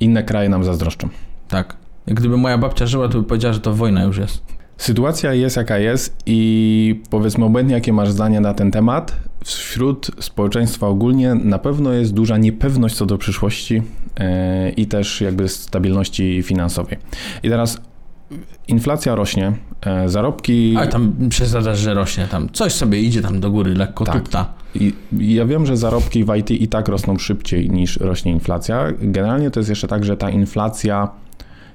Inne 0.00 0.22
kraje 0.22 0.48
nam 0.48 0.64
zazdroszczą. 0.64 1.08
Tak. 1.48 1.76
Gdyby 2.06 2.36
moja 2.36 2.58
babcia 2.58 2.86
żyła, 2.86 3.08
to 3.08 3.18
by 3.18 3.24
powiedziała, 3.24 3.54
że 3.54 3.60
to 3.60 3.74
wojna 3.74 4.02
już 4.04 4.18
jest. 4.18 4.42
Sytuacja 4.76 5.34
jest 5.34 5.56
jaka 5.56 5.78
jest 5.78 6.16
i 6.26 7.00
powiedzmy 7.10 7.44
obojętnie 7.44 7.74
jakie 7.74 7.92
masz 7.92 8.10
zdanie 8.10 8.40
na 8.40 8.54
ten 8.54 8.70
temat, 8.70 9.16
wśród 9.44 10.10
społeczeństwa 10.20 10.86
ogólnie 10.86 11.34
na 11.34 11.58
pewno 11.58 11.92
jest 11.92 12.14
duża 12.14 12.36
niepewność 12.36 12.94
co 12.94 13.06
do 13.06 13.18
przyszłości 13.18 13.82
e, 14.16 14.70
i 14.70 14.86
też 14.86 15.20
jakby 15.20 15.48
stabilności 15.48 16.42
finansowej. 16.42 16.98
I 17.42 17.48
teraz 17.48 17.80
inflacja 18.68 19.14
rośnie, 19.14 19.52
e, 19.86 20.08
zarobki... 20.08 20.74
Ale 20.76 20.88
tam 20.88 21.12
przesadzasz, 21.28 21.78
że 21.78 21.94
rośnie 21.94 22.26
tam. 22.30 22.48
Coś 22.52 22.72
sobie 22.72 23.00
idzie 23.00 23.22
tam 23.22 23.40
do 23.40 23.50
góry, 23.50 23.74
lekko 23.74 24.04
Tak. 24.04 24.14
tupta. 24.14 24.52
I 24.74 24.92
ja 25.18 25.46
wiem, 25.46 25.66
że 25.66 25.76
zarobki 25.76 26.24
w 26.24 26.36
IT 26.36 26.50
i 26.50 26.68
tak 26.68 26.88
rosną 26.88 27.18
szybciej 27.18 27.70
niż 27.70 27.96
rośnie 27.96 28.32
inflacja. 28.32 28.84
Generalnie 29.00 29.50
to 29.50 29.60
jest 29.60 29.70
jeszcze 29.70 29.88
tak, 29.88 30.04
że 30.04 30.16
ta 30.16 30.30
inflacja 30.30 31.08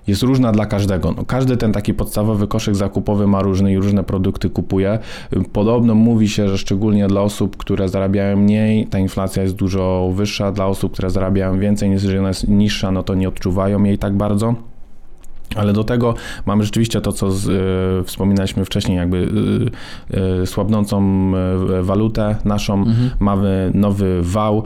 jest 0.08 0.24
różna 0.24 0.52
dla 0.52 0.66
każdego. 0.66 1.12
No, 1.18 1.26
każdy 1.26 1.58
ten 1.58 1.72
taki 1.72 1.94
podstawowy 1.94 2.48
koszyk 2.48 2.76
zakupowy 2.76 3.28
ma 3.28 3.42
różny 3.42 3.74
i 3.74 3.78
różne 3.78 4.04
produkty 4.04 4.50
kupuje. 4.50 5.00
Podobno 5.54 5.96
mówi 5.96 6.30
się, 6.30 6.50
że 6.50 6.58
szczególnie 6.58 7.08
dla 7.08 7.22
osób, 7.22 7.58
które 7.58 7.90
zarabiają 7.90 8.38
mniej, 8.38 8.88
ta 8.88 9.00
inflacja 9.00 9.44
jest 9.44 9.56
dużo 9.56 10.12
wyższa. 10.16 10.52
Dla 10.52 10.66
osób, 10.66 10.94
które 10.94 11.10
zarabiają 11.10 11.60
więcej, 11.60 11.92
jeżeli 11.92 12.18
ona 12.18 12.28
jest 12.28 12.48
niższa, 12.48 12.92
no 12.92 13.04
to 13.04 13.16
nie 13.16 13.28
odczuwają 13.30 13.84
jej 13.84 13.98
tak 13.98 14.14
bardzo. 14.14 14.56
Ale 15.56 15.74
do 15.74 15.84
tego 15.84 16.14
mamy 16.46 16.64
rzeczywiście 16.64 17.02
to, 17.02 17.12
co 17.12 17.32
z, 17.32 17.48
y, 18.02 18.04
wspominaliśmy 18.08 18.66
wcześniej, 18.66 18.98
jakby 18.98 19.18
y, 19.18 20.42
y, 20.42 20.46
słabnącą 20.46 21.04
walutę 21.82 22.36
naszą, 22.46 22.74
Mhm. 22.74 23.10
mamy 23.20 23.72
nowy 23.74 24.20
wał. 24.22 24.64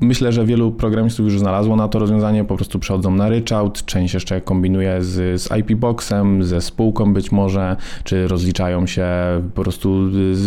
Myślę, 0.00 0.32
że 0.32 0.44
wielu 0.44 0.72
programistów 0.72 1.24
już 1.24 1.38
znalazło 1.38 1.76
na 1.76 1.88
to 1.88 1.98
rozwiązanie, 1.98 2.44
po 2.44 2.56
prostu 2.56 2.78
przechodzą 2.78 3.10
na 3.10 3.28
ryczałt, 3.28 3.84
część 3.84 4.14
jeszcze 4.14 4.40
kombinuje 4.40 5.02
z, 5.02 5.42
z 5.42 5.48
IP 5.58 5.74
Boxem, 5.74 6.42
ze 6.44 6.60
spółką 6.60 7.14
być 7.14 7.32
może, 7.32 7.76
czy 8.04 8.28
rozliczają 8.28 8.86
się 8.86 9.06
po 9.54 9.62
prostu 9.62 10.10
z, 10.32 10.46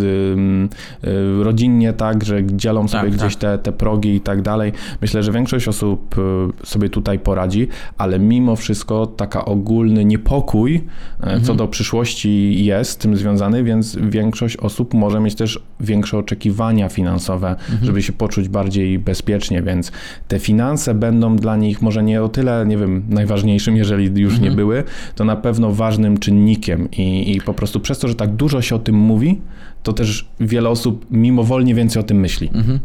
rodzinnie 1.44 1.94
tak, 1.94 2.24
że 2.24 2.46
dzielą 2.46 2.88
sobie 2.88 3.04
Tak, 3.04 3.12
gdzieś 3.20 3.36
tak. 3.36 3.42
te, 3.42 3.58
te 3.58 3.72
progi 3.78 4.16
i 4.16 4.22
tak 4.22 4.42
dalej. 4.42 4.72
Myślę, 5.02 5.24
że 5.24 5.32
większość 5.32 5.68
osób 5.68 6.16
sobie 6.64 6.90
tutaj 6.90 7.20
poradzi, 7.20 7.68
ale 7.98 8.20
mimo 8.20 8.56
wszystko 8.56 9.06
taka 9.08 9.46
ogólny 9.70 10.06
niepokój 10.06 10.84
e, 11.22 11.42
co 11.42 11.56
do 11.56 11.68
przyszłości 11.68 12.66
jest 12.66 12.92
z 12.92 12.98
tym 12.98 13.16
związany, 13.16 13.64
więc 13.64 13.98
większość 14.02 14.58
osób 14.58 14.94
może 14.94 15.20
mieć 15.20 15.36
też 15.36 15.60
większe 15.80 16.18
oczekiwania 16.18 16.90
finansowe, 16.90 17.56
żeby 17.82 18.02
się 18.02 18.14
poczuć 18.14 18.50
bardziej 18.50 19.00
bezpiecznie, 19.00 19.62
więc 19.62 19.92
te 20.28 20.40
finanse 20.40 20.94
będą 20.94 21.36
dla 21.36 21.58
nich 21.58 21.82
może 21.82 22.04
nie 22.04 22.24
o 22.24 22.30
tyle, 22.30 22.66
nie 22.68 22.78
wiem, 22.78 23.04
najważniejszym, 23.10 23.76
jeżeli 23.76 24.22
już 24.22 24.40
nie 24.40 24.52
były, 24.52 24.84
to 25.16 25.26
na 25.26 25.36
pewno 25.36 25.72
ważnym 25.72 26.18
czynnikiem 26.18 26.92
i, 26.92 27.36
i 27.36 27.42
po 27.42 27.54
prostu 27.54 27.80
przez 27.80 28.00
to, 28.00 28.08
że 28.08 28.16
tak 28.16 28.36
dużo 28.36 28.62
się 28.62 28.76
o 28.76 28.80
tym 28.80 28.96
mówi, 28.96 29.42
to 29.84 29.94
też 29.94 30.30
wiele 30.40 30.70
osób 30.70 31.06
mimowolnie 31.12 31.76
więcej 31.76 32.00
o 32.00 32.04
tym 32.04 32.20
myśli. 32.20 32.50
Mhm. 32.54 32.80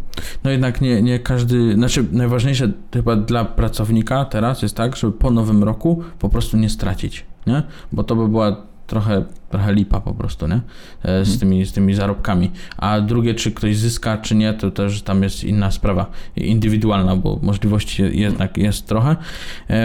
No 0.44 0.50
jednak 0.50 0.80
nie, 0.80 1.02
nie 1.02 1.18
każdy, 1.18 1.74
znaczy 1.74 2.04
najważniejsze 2.12 2.72
chyba 2.94 3.16
dla 3.16 3.44
pracownika 3.44 4.24
teraz 4.24 4.62
jest 4.62 4.76
tak, 4.76 4.96
żeby 4.96 5.12
po 5.12 5.30
nowym 5.30 5.64
roku 5.64 6.02
po 6.18 6.28
prostu 6.28 6.56
nie 6.56 6.70
stracić, 6.74 7.26
nie? 7.46 7.62
Bo 7.92 8.04
to 8.04 8.16
by 8.16 8.28
była 8.28 8.56
trochę, 8.86 9.24
trochę 9.54 9.72
lipa 9.74 10.00
po 10.00 10.14
prostu, 10.14 10.46
nie? 10.46 10.60
E, 11.02 11.24
Z, 11.24 11.38
tymi, 11.38 11.64
z 11.66 11.72
tymi 11.72 11.94
zarobkami. 11.94 12.50
A 12.76 13.00
drugie, 13.00 13.34
czy 13.34 13.52
ktoś 13.52 13.76
zyska, 13.76 14.16
czy 14.18 14.34
nie, 14.34 14.52
to 14.54 14.70
też 14.70 15.02
tam 15.02 15.22
jest 15.22 15.44
inna 15.44 15.70
sprawa, 15.70 16.10
indywidualna, 16.36 17.16
bo 17.16 17.38
możliwości 17.42 18.02
jednak 18.12 18.56
jest 18.58 18.86
trochę. 18.86 19.16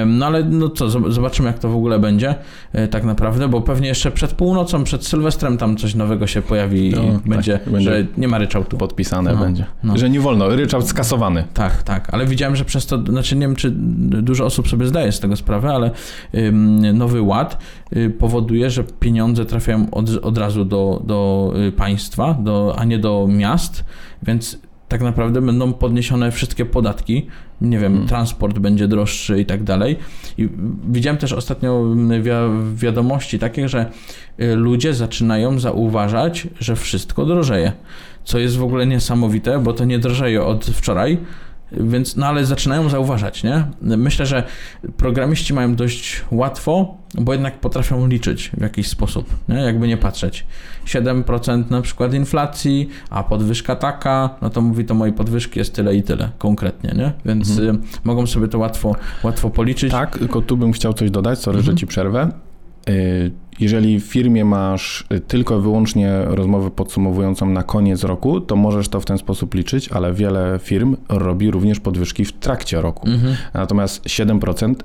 No 0.06 0.26
ale 0.26 0.44
no 0.44 0.70
co, 0.70 0.88
zob- 0.88 1.12
zobaczymy 1.12 1.48
jak 1.48 1.60
to 1.60 1.70
w 1.70 1.76
ogóle 1.76 2.00
będzie 2.00 2.36
e, 2.74 2.88
tak 2.88 3.04
naprawdę, 3.04 3.48
bo 3.48 3.62
pewnie 3.62 3.88
jeszcze 3.88 4.12
przed 4.12 4.32
północą, 4.34 4.84
przed 4.84 5.06
Sylwestrem 5.08 5.58
tam 5.58 5.78
coś 5.78 5.96
nowego 5.96 6.28
się 6.28 6.42
pojawi 6.42 6.90
No, 6.96 7.04
i 7.04 7.12
tak, 7.12 7.22
będzie, 7.28 7.60
będzie. 7.68 7.92
że 7.92 8.06
nie 8.18 8.28
ma 8.28 8.38
ryczałtu. 8.38 8.78
Podpisane 8.78 9.34
No, 9.34 9.40
będzie. 9.40 9.66
no. 9.84 9.98
Że 9.98 10.10
nie 10.10 10.20
wolno, 10.20 10.50
ryczałt 10.50 10.88
skasowany. 10.88 11.44
Tak, 11.54 11.84
tak, 11.84 12.14
ale 12.14 12.26
widziałem, 12.26 12.56
że 12.56 12.66
przez 12.66 12.86
to, 12.86 12.98
znaczy 13.04 13.36
nie 13.36 13.42
wiem, 13.42 13.56
czy 13.56 13.72
dużo 14.22 14.46
osób 14.46 14.68
sobie 14.68 14.86
zdaje 14.88 15.12
z 15.12 15.20
tego 15.20 15.36
sprawę, 15.36 15.70
ale 15.70 15.92
nowy 16.94 17.22
ład 17.22 17.58
y, 17.96 18.10
powoduje, 18.10 18.70
że 18.70 18.84
pieniądze 18.84 19.46
trafiają 19.46 19.59
od, 19.92 20.10
od 20.22 20.38
razu 20.38 20.66
do, 20.66 21.02
do 21.06 21.54
y, 21.68 21.72
państwa, 21.72 22.34
do, 22.34 22.76
a 22.78 22.86
nie 22.86 23.00
do 23.00 23.28
miast, 23.30 23.84
więc 24.24 24.60
tak 24.88 25.02
naprawdę 25.02 25.42
będą 25.42 25.74
podniesione 25.74 26.32
wszystkie 26.32 26.66
podatki. 26.66 27.28
Nie 27.62 27.80
wiem, 27.80 27.92
Hmm. 27.92 28.08
transport 28.08 28.60
będzie 28.60 28.88
droższy 28.88 29.42
i 29.42 29.46
tak 29.46 29.64
dalej. 29.64 29.98
I 30.38 30.50
widziałem 30.90 31.18
też 31.18 31.34
ostatnio 31.34 31.80
mm, 31.94 32.24
wi- 32.24 32.76
wiadomości 32.76 33.40
takie, 33.40 33.70
że 33.70 33.92
y, 34.42 34.56
ludzie 34.56 34.94
zaczynają 34.94 35.60
zauważać, 35.60 36.48
że 36.60 36.76
wszystko 36.76 37.26
drożeje. 37.26 37.72
Co 38.24 38.40
jest 38.40 38.58
w 38.58 38.64
ogóle 38.64 38.88
niesamowite, 38.88 39.60
bo 39.60 39.74
to 39.74 39.86
nie 39.86 40.00
drożeje 40.00 40.44
od 40.44 40.66
wczoraj, 40.66 41.18
więc, 41.72 42.16
no 42.16 42.26
ale 42.26 42.46
zaczynają 42.46 42.90
zauważać, 42.90 43.44
nie? 43.44 43.66
Myślę, 43.82 44.26
że 44.26 44.44
programiści 44.98 45.54
mają 45.54 45.76
dość 45.76 46.22
łatwo, 46.32 46.98
bo 47.14 47.34
jednak 47.34 47.60
potrafią 47.60 48.08
liczyć 48.08 48.52
w 48.58 48.62
jakiś 48.62 48.88
sposób, 48.88 49.36
nie? 49.50 49.56
Jakby 49.56 49.88
nie 49.88 49.98
patrzeć. 49.98 50.46
7% 50.86 51.72
na 51.72 51.82
przykład 51.82 52.14
inflacji, 52.14 52.90
a 53.10 53.24
podwyżka 53.24 53.76
taka, 53.76 54.30
no 54.42 54.50
to 54.50 54.62
mówi 54.62 54.86
to 54.86 54.94
mojej 54.94 55.14
podwyżki 55.14 55.60
jest 55.60 55.74
tyle 55.74 55.96
i 55.96 56.04
tyle, 56.04 56.30
konkretnie, 56.38 56.94
nie? 56.98 57.14
Więc 57.26 57.58
y, 57.58 57.74
mogą 58.04 58.28
sobie 58.28 58.48
to 58.48 58.58
łatwo, 58.58 58.96
łatwo 59.24 59.50
policzyć. 59.50 59.92
Tak, 59.92 60.18
tylko 60.18 60.42
tu 60.42 60.58
bym 60.58 60.72
chciał 60.72 60.94
coś 60.94 61.12
dodać, 61.12 61.40
sorry, 61.40 61.62
że 61.62 61.76
ci 61.76 61.88
przerwę. 61.88 62.32
Y, 62.90 63.32
Jeżeli 63.60 64.00
w 64.00 64.04
firmie 64.04 64.46
masz 64.46 65.06
y, 65.14 65.20
tylko 65.20 65.58
i 65.60 65.62
wyłącznie 65.62 66.12
rozmowę 66.26 66.72
podsumowującą 66.72 67.46
na 67.50 67.64
koniec 67.64 68.04
roku, 68.04 68.42
to 68.42 68.56
możesz 68.56 68.90
to 68.90 69.00
w 69.00 69.06
ten 69.06 69.18
sposób 69.18 69.54
liczyć, 69.54 69.90
ale 69.90 70.14
wiele 70.14 70.60
firm 70.64 70.96
robi 71.10 71.52
również 71.52 71.80
podwyżki 71.80 72.26
w 72.26 72.34
trakcie 72.34 72.82
roku. 72.82 73.08
Mhm. 73.08 73.36
Natomiast 73.54 74.06
7% 74.06 74.76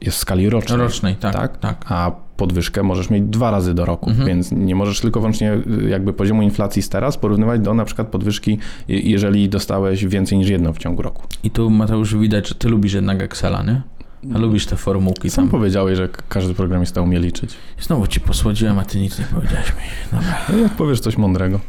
jest 0.00 0.16
w 0.16 0.20
skali 0.20 0.50
rocznej. 0.50 0.78
Rocznej, 0.78 1.14
tak, 1.16 1.32
Tak? 1.34 1.56
tak. 1.58 1.84
A 1.88 2.10
podwyżkę 2.36 2.82
możesz 2.82 3.10
mieć 3.10 3.24
dwa 3.24 3.50
razy 3.50 3.74
do 3.74 3.84
roku, 3.84 4.10
Mhm. 4.10 4.28
więc 4.28 4.52
nie 4.52 4.74
możesz 4.74 5.00
tylko 5.00 5.20
wyłącznie 5.20 5.52
y, 5.84 5.88
jakby 5.88 6.12
poziomu 6.12 6.42
inflacji 6.42 6.82
z 6.82 6.88
teraz 6.88 7.16
porównywać 7.16 7.60
do 7.60 7.74
na 7.74 7.84
przykład 7.84 8.08
podwyżki, 8.08 8.58
jeżeli 8.88 9.48
dostałeś 9.48 10.06
więcej 10.06 10.38
niż 10.38 10.48
jedno 10.48 10.72
w 10.72 10.78
ciągu 10.78 11.02
roku. 11.02 11.22
I 11.44 11.50
tu 11.50 11.70
Mateusz 11.70 12.16
widać, 12.16 12.48
że 12.48 12.54
ty 12.54 12.68
lubisz 12.68 12.92
jednak 12.92 13.22
Excela, 13.22 13.62
nie? 13.62 13.82
A 14.34 14.38
lubisz 14.38 14.66
te 14.66 14.76
formułki 14.76 15.30
Sam 15.30 15.44
tam. 15.44 15.50
powiedziałeś, 15.50 15.96
że 15.96 16.08
każdy 16.28 16.54
programista 16.54 17.00
umie 17.00 17.18
liczyć. 17.18 17.54
Znowu 17.80 18.06
ci 18.06 18.20
posłodziłem, 18.20 18.78
a 18.78 18.84
ty 18.84 18.98
nic 18.98 19.18
nie 19.18 19.24
powiedziałeś 19.24 19.68
mi. 19.68 19.82
Dobra. 20.18 20.38
No, 20.52 20.58
jak 20.58 20.72
powiesz 20.72 21.00
coś 21.00 21.16
mądrego. 21.16 21.60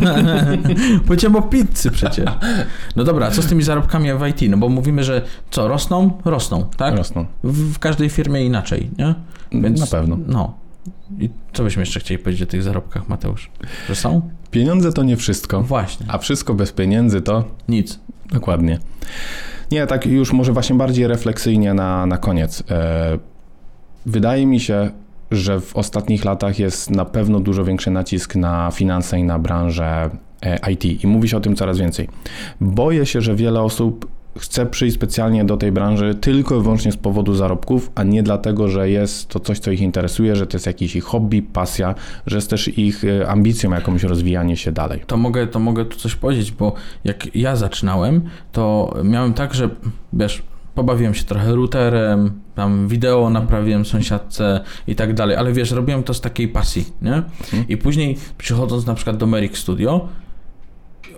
Powiedziałem 1.06 1.36
o 1.36 1.42
pizzy 1.42 1.90
przecież. 1.90 2.24
No 2.96 3.04
dobra, 3.04 3.26
a 3.26 3.30
co 3.30 3.42
z 3.42 3.46
tymi 3.46 3.62
zarobkami 3.62 4.08
w 4.12 4.26
IT? 4.26 4.50
No 4.50 4.56
bo 4.56 4.68
mówimy, 4.68 5.04
że 5.04 5.22
co, 5.50 5.68
rosną? 5.68 6.10
Rosną, 6.24 6.64
tak? 6.76 6.96
Rosną. 6.96 7.26
W, 7.44 7.74
w 7.74 7.78
każdej 7.78 8.08
firmie 8.08 8.44
inaczej, 8.44 8.90
nie? 8.98 9.14
Więc- 9.52 9.80
Na 9.80 9.86
pewno. 9.86 10.18
No. 10.26 10.54
I 11.18 11.30
co 11.52 11.62
byśmy 11.64 11.82
jeszcze 11.82 12.00
chcieli 12.00 12.18
powiedzieć 12.18 12.42
o 12.42 12.46
tych 12.50 12.62
zarobkach, 12.62 13.08
Mateusz? 13.08 13.50
Że 13.88 13.94
są? 13.94 14.30
Pieniądze 14.50 14.92
to 14.92 15.02
nie 15.02 15.16
wszystko, 15.16 15.62
Właśnie. 15.62 16.06
a 16.08 16.18
wszystko 16.18 16.54
bez 16.54 16.72
pieniędzy 16.72 17.20
to 17.20 17.44
Nic. 17.68 17.98
dokładnie. 18.32 18.78
Nie, 19.70 19.86
tak 19.86 20.06
już 20.06 20.32
może 20.32 20.52
właśnie 20.52 20.76
bardziej 20.76 21.06
refleksyjnie 21.06 21.74
na, 21.74 22.06
na 22.06 22.18
koniec. 22.18 22.62
E, 22.70 23.18
wydaje 24.06 24.46
mi 24.46 24.60
się, 24.60 24.90
że 25.30 25.60
w 25.60 25.76
ostatnich 25.76 26.24
latach 26.24 26.58
jest 26.58 26.90
na 26.90 27.04
pewno 27.04 27.40
dużo 27.40 27.64
większy 27.64 27.90
nacisk 27.90 28.36
na 28.36 28.70
finanse 28.70 29.18
i 29.18 29.24
na 29.24 29.38
branżę 29.38 30.10
e, 30.42 30.72
IT 30.72 31.04
i 31.04 31.06
mówi 31.06 31.28
się 31.28 31.36
o 31.36 31.40
tym 31.40 31.56
coraz 31.56 31.78
więcej. 31.78 32.08
Boję 32.60 33.06
się, 33.06 33.20
że 33.20 33.34
wiele 33.34 33.62
osób 33.62 34.19
chce 34.38 34.66
przyjść 34.66 34.96
specjalnie 34.96 35.44
do 35.44 35.56
tej 35.56 35.72
branży 35.72 36.14
tylko 36.14 36.56
i 36.56 36.62
wyłącznie 36.62 36.92
z 36.92 36.96
powodu 36.96 37.34
zarobków, 37.34 37.90
a 37.94 38.02
nie 38.02 38.22
dlatego, 38.22 38.68
że 38.68 38.90
jest 38.90 39.28
to 39.28 39.40
coś, 39.40 39.58
co 39.58 39.70
ich 39.70 39.80
interesuje, 39.80 40.36
że 40.36 40.46
to 40.46 40.56
jest 40.56 40.66
jakiś 40.66 40.96
ich 40.96 41.04
hobby, 41.04 41.42
pasja, 41.42 41.94
że 42.26 42.36
jest 42.36 42.50
też 42.50 42.78
ich 42.78 43.04
e, 43.04 43.28
ambicją 43.28 43.70
jakąś 43.70 44.02
rozwijanie 44.02 44.56
się 44.56 44.72
dalej. 44.72 45.00
To 45.06 45.16
mogę, 45.16 45.46
to 45.46 45.58
mogę 45.58 45.84
tu 45.84 45.98
coś 45.98 46.14
powiedzieć, 46.14 46.52
bo 46.52 46.72
jak 47.04 47.36
ja 47.36 47.56
zaczynałem, 47.56 48.22
to 48.52 48.94
miałem 49.04 49.34
tak, 49.34 49.54
że 49.54 49.70
wiesz, 50.12 50.42
pobawiłem 50.74 51.14
się 51.14 51.24
trochę 51.24 51.54
routerem, 51.54 52.40
tam 52.54 52.88
wideo 52.88 53.30
naprawiłem 53.30 53.84
sąsiadce 53.84 54.60
i 54.86 54.94
tak 54.94 55.14
dalej, 55.14 55.36
ale 55.36 55.52
wiesz, 55.52 55.70
robiłem 55.70 56.02
to 56.02 56.14
z 56.14 56.20
takiej 56.20 56.48
pasji, 56.48 56.86
nie? 57.02 57.22
I 57.68 57.76
później 57.76 58.16
przychodząc 58.38 58.86
na 58.86 58.94
przykład 58.94 59.16
do 59.16 59.26
Merrick 59.26 59.56
Studio, 59.56 60.08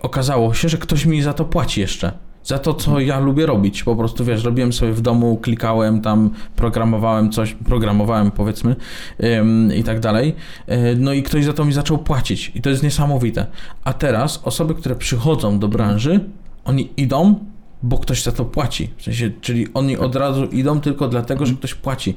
okazało 0.01 0.53
się, 0.53 0.69
że 0.69 0.77
ktoś 0.77 1.05
mi 1.05 1.21
za 1.21 1.33
to 1.33 1.45
płaci 1.45 1.81
jeszcze. 1.81 2.11
Za 2.43 2.59
to, 2.59 2.73
co 2.73 2.99
ja 2.99 3.19
lubię 3.19 3.45
robić. 3.45 3.83
Po 3.83 3.95
prostu, 3.95 4.25
wiesz, 4.25 4.43
robiłem 4.43 4.73
sobie 4.73 4.93
w 4.93 5.01
domu, 5.01 5.37
klikałem 5.37 6.01
tam, 6.01 6.29
programowałem 6.55 7.31
coś, 7.31 7.53
programowałem 7.53 8.31
powiedzmy 8.31 8.75
ym, 9.23 9.73
i 9.75 9.83
tak 9.83 9.99
dalej. 9.99 10.35
Yy, 10.67 10.75
no 10.97 11.13
i 11.13 11.23
ktoś 11.23 11.45
za 11.45 11.53
to 11.53 11.65
mi 11.65 11.73
zaczął 11.73 11.97
płacić 11.97 12.51
i 12.55 12.61
to 12.61 12.69
jest 12.69 12.83
niesamowite. 12.83 13.45
A 13.83 13.93
teraz 13.93 14.41
osoby, 14.43 14.75
które 14.75 14.95
przychodzą 14.95 15.59
do 15.59 15.67
branży, 15.67 16.19
oni 16.65 16.89
idą, 16.97 17.35
bo 17.83 17.97
ktoś 17.97 18.23
za 18.23 18.31
to 18.31 18.45
płaci. 18.45 18.89
W 18.97 19.03
sensie, 19.03 19.31
czyli 19.41 19.67
oni 19.73 19.97
od 19.97 20.15
razu 20.15 20.45
idą 20.45 20.81
tylko 20.81 21.07
dlatego, 21.07 21.45
że 21.45 21.53
ktoś 21.53 21.73
płaci. 21.73 22.15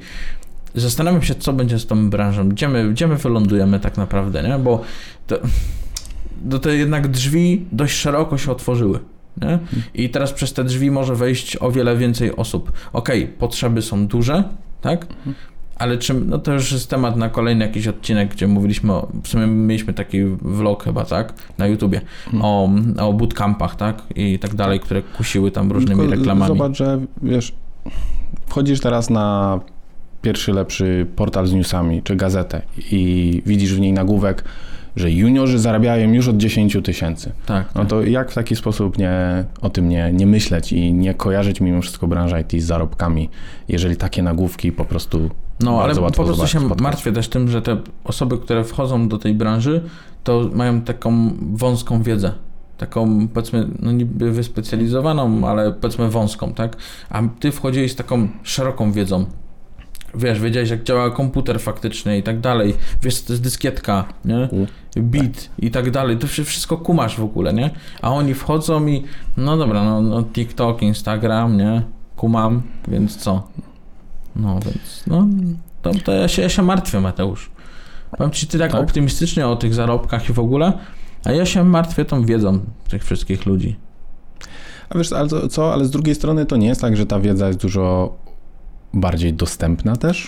Zastanawiam 0.75 1.21
się, 1.21 1.35
co 1.35 1.53
będzie 1.53 1.79
z 1.79 1.85
tą 1.85 2.09
branżą. 2.09 2.49
Gdzie 2.49 2.69
my, 2.69 2.89
gdzie 2.89 3.07
my 3.07 3.15
wylądujemy 3.15 3.79
tak 3.79 3.97
naprawdę, 3.97 4.43
nie? 4.43 4.59
Bo 4.59 4.81
to, 5.27 5.35
to 6.49 6.59
te 6.59 6.75
jednak 6.75 7.07
drzwi 7.07 7.65
dość 7.71 7.95
szeroko 7.95 8.37
się 8.37 8.51
otworzyły. 8.51 8.99
Nie? 9.41 9.59
I 9.93 10.09
teraz 10.09 10.33
przez 10.33 10.53
te 10.53 10.63
drzwi 10.63 10.91
może 10.91 11.15
wejść 11.15 11.57
o 11.61 11.71
wiele 11.71 11.97
więcej 11.97 12.35
osób. 12.35 12.71
Okej, 12.93 13.23
okay, 13.23 13.37
potrzeby 13.37 13.81
są 13.81 14.07
duże, 14.07 14.43
tak? 14.81 15.07
Ale 15.75 15.97
czym, 15.97 16.29
no 16.29 16.39
to 16.39 16.53
już 16.53 16.71
jest 16.71 16.89
temat 16.89 17.15
na 17.15 17.29
kolejny 17.29 17.65
jakiś 17.65 17.87
odcinek, 17.87 18.31
gdzie 18.31 18.47
mówiliśmy 18.47 18.93
o, 18.93 19.11
w 19.23 19.27
sumie 19.27 19.47
mieliśmy 19.47 19.93
taki 19.93 20.23
vlog 20.41 20.83
chyba, 20.83 21.05
tak, 21.05 21.33
na 21.57 21.67
YouTubie, 21.67 22.01
o, 22.41 22.69
o 22.99 23.13
bootcampach, 23.13 23.75
tak, 23.75 24.03
i 24.15 24.39
tak 24.39 24.55
dalej, 24.55 24.79
które 24.79 25.01
kusiły 25.01 25.51
tam 25.51 25.71
różnymi 25.71 25.99
Tylko 25.99 26.15
reklamami. 26.15 26.47
Zobacz, 26.47 26.77
że 26.77 26.99
wiesz, 27.21 27.53
wchodzisz 28.47 28.79
teraz 28.79 29.09
na 29.09 29.59
pierwszy 30.21 30.53
lepszy 30.53 31.07
portal 31.15 31.47
z 31.47 31.53
newsami, 31.53 32.03
czy 32.03 32.15
gazetę 32.15 32.61
i 32.91 33.41
widzisz 33.45 33.73
w 33.73 33.79
niej 33.79 33.93
nagłówek, 33.93 34.43
że 34.97 35.11
juniorzy 35.11 35.59
zarabiają 35.59 36.13
już 36.13 36.27
od 36.27 36.37
10 36.37 36.77
tysięcy. 36.83 37.31
Tak, 37.45 37.67
No 37.75 37.81
tak. 37.81 37.89
to 37.89 38.03
jak 38.03 38.31
w 38.31 38.35
taki 38.35 38.55
sposób 38.55 38.97
nie, 38.97 39.43
o 39.61 39.69
tym 39.69 39.89
nie, 39.89 40.11
nie 40.13 40.27
myśleć 40.27 40.73
i 40.73 40.93
nie 40.93 41.13
kojarzyć 41.13 41.61
mimo 41.61 41.81
wszystko 41.81 42.07
branża 42.07 42.39
IT 42.39 42.51
z 42.51 42.65
zarobkami, 42.65 43.29
jeżeli 43.67 43.95
takie 43.95 44.23
nagłówki 44.23 44.71
po 44.71 44.85
prostu 44.85 45.29
No, 45.59 45.81
ale 45.83 45.95
po 45.95 46.11
prostu 46.11 46.47
się 46.47 46.59
spotkać. 46.59 46.81
martwię 46.81 47.11
też 47.11 47.27
tym, 47.29 47.47
że 47.49 47.61
te 47.61 47.77
osoby, 48.03 48.37
które 48.37 48.63
wchodzą 48.63 49.07
do 49.09 49.17
tej 49.17 49.33
branży, 49.33 49.81
to 50.23 50.49
mają 50.53 50.81
taką 50.81 51.29
wąską 51.53 52.03
wiedzę. 52.03 52.31
Taką, 52.77 53.27
powiedzmy, 53.27 53.67
no 53.79 53.91
niby 53.91 54.31
wyspecjalizowaną, 54.31 55.47
ale 55.47 55.73
powiedzmy 55.73 56.09
wąską, 56.09 56.53
tak? 56.53 56.77
A 57.09 57.21
ty 57.39 57.51
wchodziłeś 57.51 57.91
z 57.91 57.95
taką 57.95 58.27
szeroką 58.43 58.91
wiedzą. 58.91 59.25
Wiesz, 60.17 60.39
wiedziałeś 60.39 60.69
jak 60.69 60.83
działa 60.83 61.11
komputer 61.11 61.59
faktyczny 61.59 62.17
i 62.17 62.23
tak 62.23 62.39
dalej. 62.39 62.73
Wiesz, 63.03 63.21
to 63.21 63.33
jest 63.33 63.43
dyskietka, 63.43 64.05
nie? 64.25 64.49
Bit 64.97 65.49
i 65.59 65.71
tak 65.71 65.91
dalej. 65.91 66.17
To 66.17 66.27
wszy- 66.27 66.43
wszystko 66.43 66.77
kumasz 66.77 67.17
w 67.17 67.23
ogóle, 67.23 67.53
nie? 67.53 67.69
A 68.01 68.11
oni 68.11 68.33
wchodzą 68.33 68.87
i 68.87 69.03
no 69.37 69.57
dobra, 69.57 69.83
no, 69.83 70.01
no 70.01 70.23
TikTok, 70.23 70.81
Instagram, 70.81 71.57
nie? 71.57 71.81
Kumam, 72.15 72.61
więc 72.87 73.15
co? 73.15 73.47
No 74.35 74.59
więc, 74.65 75.03
no 75.07 75.27
to, 75.81 75.91
to 76.05 76.11
ja, 76.11 76.27
się, 76.27 76.41
ja 76.41 76.49
się 76.49 76.61
martwię, 76.61 76.99
Mateusz. 77.01 77.49
Powiem 78.17 78.31
ci, 78.31 78.47
ty 78.47 78.59
tak, 78.59 78.71
Tak? 78.71 78.81
optymistycznie 78.81 79.47
o 79.47 79.55
tych 79.55 79.73
zarobkach 79.73 80.29
i 80.29 80.33
w 80.33 80.39
ogóle, 80.39 80.73
a 81.25 81.31
ja 81.31 81.45
się 81.45 81.63
martwię 81.63 82.05
tą 82.05 82.25
wiedzą 82.25 82.59
tych 82.89 83.03
wszystkich 83.03 83.45
ludzi. 83.45 83.75
A 84.89 84.97
wiesz, 84.97 85.13
ale 85.13 85.29
co, 85.49 85.73
ale 85.73 85.85
z 85.85 85.91
drugiej 85.91 86.15
strony 86.15 86.45
to 86.45 86.57
nie 86.57 86.67
jest 86.67 86.81
tak, 86.81 86.97
że 86.97 87.05
ta 87.05 87.19
wiedza 87.19 87.47
jest 87.47 87.59
dużo 87.59 88.15
bardziej 88.99 89.33
dostępna 89.33 89.95
też? 89.95 90.27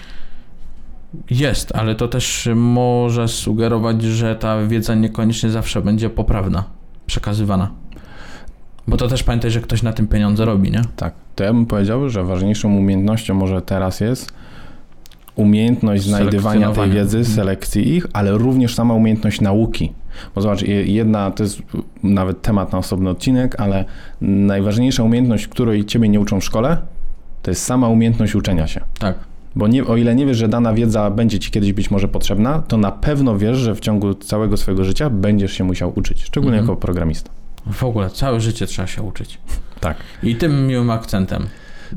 Jest, 1.29 1.75
ale 1.75 1.95
to 1.95 2.07
też 2.07 2.49
może 2.55 3.27
sugerować, 3.27 4.01
że 4.03 4.35
ta 4.35 4.67
wiedza 4.67 4.95
niekoniecznie 4.95 5.49
zawsze 5.49 5.81
będzie 5.81 6.09
poprawna, 6.09 6.63
przekazywana. 7.05 7.71
Bo 8.87 8.97
to 8.97 9.07
też 9.07 9.23
pamiętaj, 9.23 9.51
że 9.51 9.61
ktoś 9.61 9.83
na 9.83 9.93
tym 9.93 10.07
pieniądze 10.07 10.45
robi, 10.45 10.71
nie? 10.71 10.81
Tak. 10.95 11.13
To 11.35 11.43
ja 11.43 11.53
bym 11.53 11.65
powiedział, 11.65 12.09
że 12.09 12.23
ważniejszą 12.23 12.75
umiejętnością 12.77 13.33
może 13.33 13.61
teraz 13.61 13.99
jest 13.99 14.33
umiejętność 15.35 16.03
znajdywania 16.03 16.41
tej 16.41 16.41
Selekcjonowania. 16.75 16.93
wiedzy, 16.93 17.17
Mhm. 17.17 17.35
selekcji 17.35 17.95
ich, 17.95 18.05
ale 18.13 18.31
również 18.31 18.75
sama 18.75 18.93
umiejętność 18.93 19.41
nauki. 19.41 19.93
Bo 20.35 20.41
zobacz, 20.41 20.61
je- 20.61 20.85
jedna, 20.85 21.31
to 21.31 21.43
jest 21.43 21.61
nawet 22.03 22.41
temat 22.41 22.71
na 22.71 22.77
osobny 22.77 23.09
odcinek, 23.09 23.59
ale 23.59 23.85
najważniejsza 24.21 25.03
umiejętność, 25.03 25.47
której 25.47 25.85
ciebie 25.85 26.09
nie 26.09 26.19
uczą 26.19 26.39
w 26.39 26.43
szkole, 26.43 26.77
to 27.41 27.51
jest 27.51 27.63
sama 27.63 27.87
umiejętność 27.87 28.35
uczenia 28.35 28.67
się. 28.67 28.81
Tak. 28.99 29.15
Bo 29.55 29.67
nie, 29.67 29.85
o 29.85 29.97
ile 29.97 30.15
nie 30.15 30.25
wiesz, 30.25 30.37
że 30.37 30.47
dana 30.47 30.73
wiedza 30.73 31.09
będzie 31.11 31.39
ci 31.39 31.51
kiedyś 31.51 31.73
być 31.73 31.91
może 31.91 32.07
potrzebna, 32.07 32.59
to 32.67 32.77
na 32.77 32.91
pewno 32.91 33.37
wiesz, 33.37 33.57
że 33.57 33.75
w 33.75 33.79
ciągu 33.79 34.13
całego 34.13 34.57
swojego 34.57 34.83
życia 34.83 35.09
będziesz 35.09 35.53
się 35.53 35.63
musiał 35.63 35.93
uczyć, 35.95 36.23
szczególnie 36.23 36.57
Mhm. 36.57 36.67
jako 36.69 36.81
programista. 36.81 37.29
W 37.71 37.83
ogóle 37.83 38.09
całe 38.09 38.41
życie 38.41 38.67
trzeba 38.67 38.87
się 38.87 39.01
uczyć. 39.01 39.37
Tak. 39.79 39.97
I 40.23 40.35
tym 40.35 40.67
miłym 40.67 40.89
akcentem. 40.89 41.47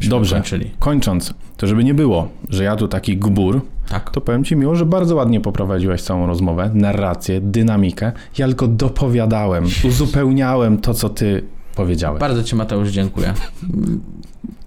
Dobrze. 0.08 0.36
Kończyli. 0.36 0.70
Kończąc, 0.78 1.34
to 1.56 1.66
żeby 1.66 1.84
nie 1.84 1.94
było, 1.94 2.28
że 2.48 2.64
ja 2.64 2.76
tu 2.76 2.88
taki 2.88 3.16
gbur, 3.16 3.60
Tak. 3.88 4.10
to 4.10 4.20
powiem 4.20 4.44
Ci 4.44 4.56
miło, 4.56 4.74
że 4.74 4.86
bardzo 4.86 5.16
ładnie 5.16 5.40
poprowadziłeś 5.40 6.02
całą 6.02 6.26
rozmowę, 6.26 6.70
narrację, 6.74 7.40
dynamikę. 7.40 8.12
Ja 8.38 8.46
tylko 8.46 8.68
dopowiadałem, 8.68 9.64
uzupełniałem 9.88 10.78
to, 10.78 10.94
co 10.94 11.08
Ty 11.08 11.42
powiedziałeś. 11.76 12.20
Bardzo 12.20 12.44
Ci 12.44 12.56
Mateusz 12.56 12.88
dziękuję. 12.88 13.34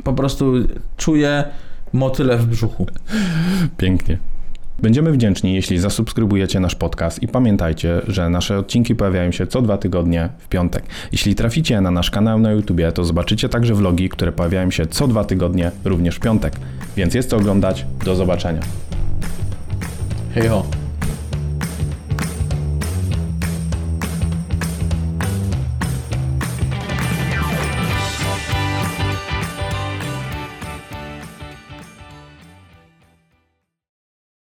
Po 0.04 0.14
prostu 0.14 0.54
czuję 0.98 1.44
motyle 1.94 2.38
w 2.38 2.46
brzuchu. 2.46 2.88
Pięknie. 3.78 4.18
Będziemy 4.82 5.12
wdzięczni, 5.12 5.54
jeśli 5.54 5.78
zasubskrybujecie 5.78 6.60
nasz 6.60 6.76
podcast 6.76 7.24
i 7.24 7.28
pamiętajcie, 7.28 8.02
że 8.08 8.30
nasze 8.30 8.58
odcinki 8.58 8.96
pojawiają 8.96 9.32
się 9.32 9.48
co 9.48 9.62
dwa 9.62 9.78
tygodnie 9.78 10.30
w 10.38 10.48
piątek. 10.48 10.84
Jeśli 11.12 11.36
traficie 11.36 11.82
na 11.82 11.92
nasz 11.92 12.12
kanał 12.12 12.40
na 12.40 12.52
YouTubie, 12.52 12.92
to 12.92 13.06
zobaczycie 13.06 13.50
także 13.50 13.76
vlogi, 13.76 14.10
które 14.10 14.32
pojawiają 14.32 14.72
się 14.72 14.86
co 14.86 15.08
dwa 15.08 15.24
tygodnie 15.24 15.72
również 15.86 16.16
w 16.16 16.20
piątek. 16.20 16.60
Więc 16.98 17.14
jest 17.14 17.30
co 17.30 17.38
oglądać. 17.38 17.86
Do 18.06 18.16
zobaczenia. 18.16 18.62
Hej 20.34 20.48
ho. 20.48 20.85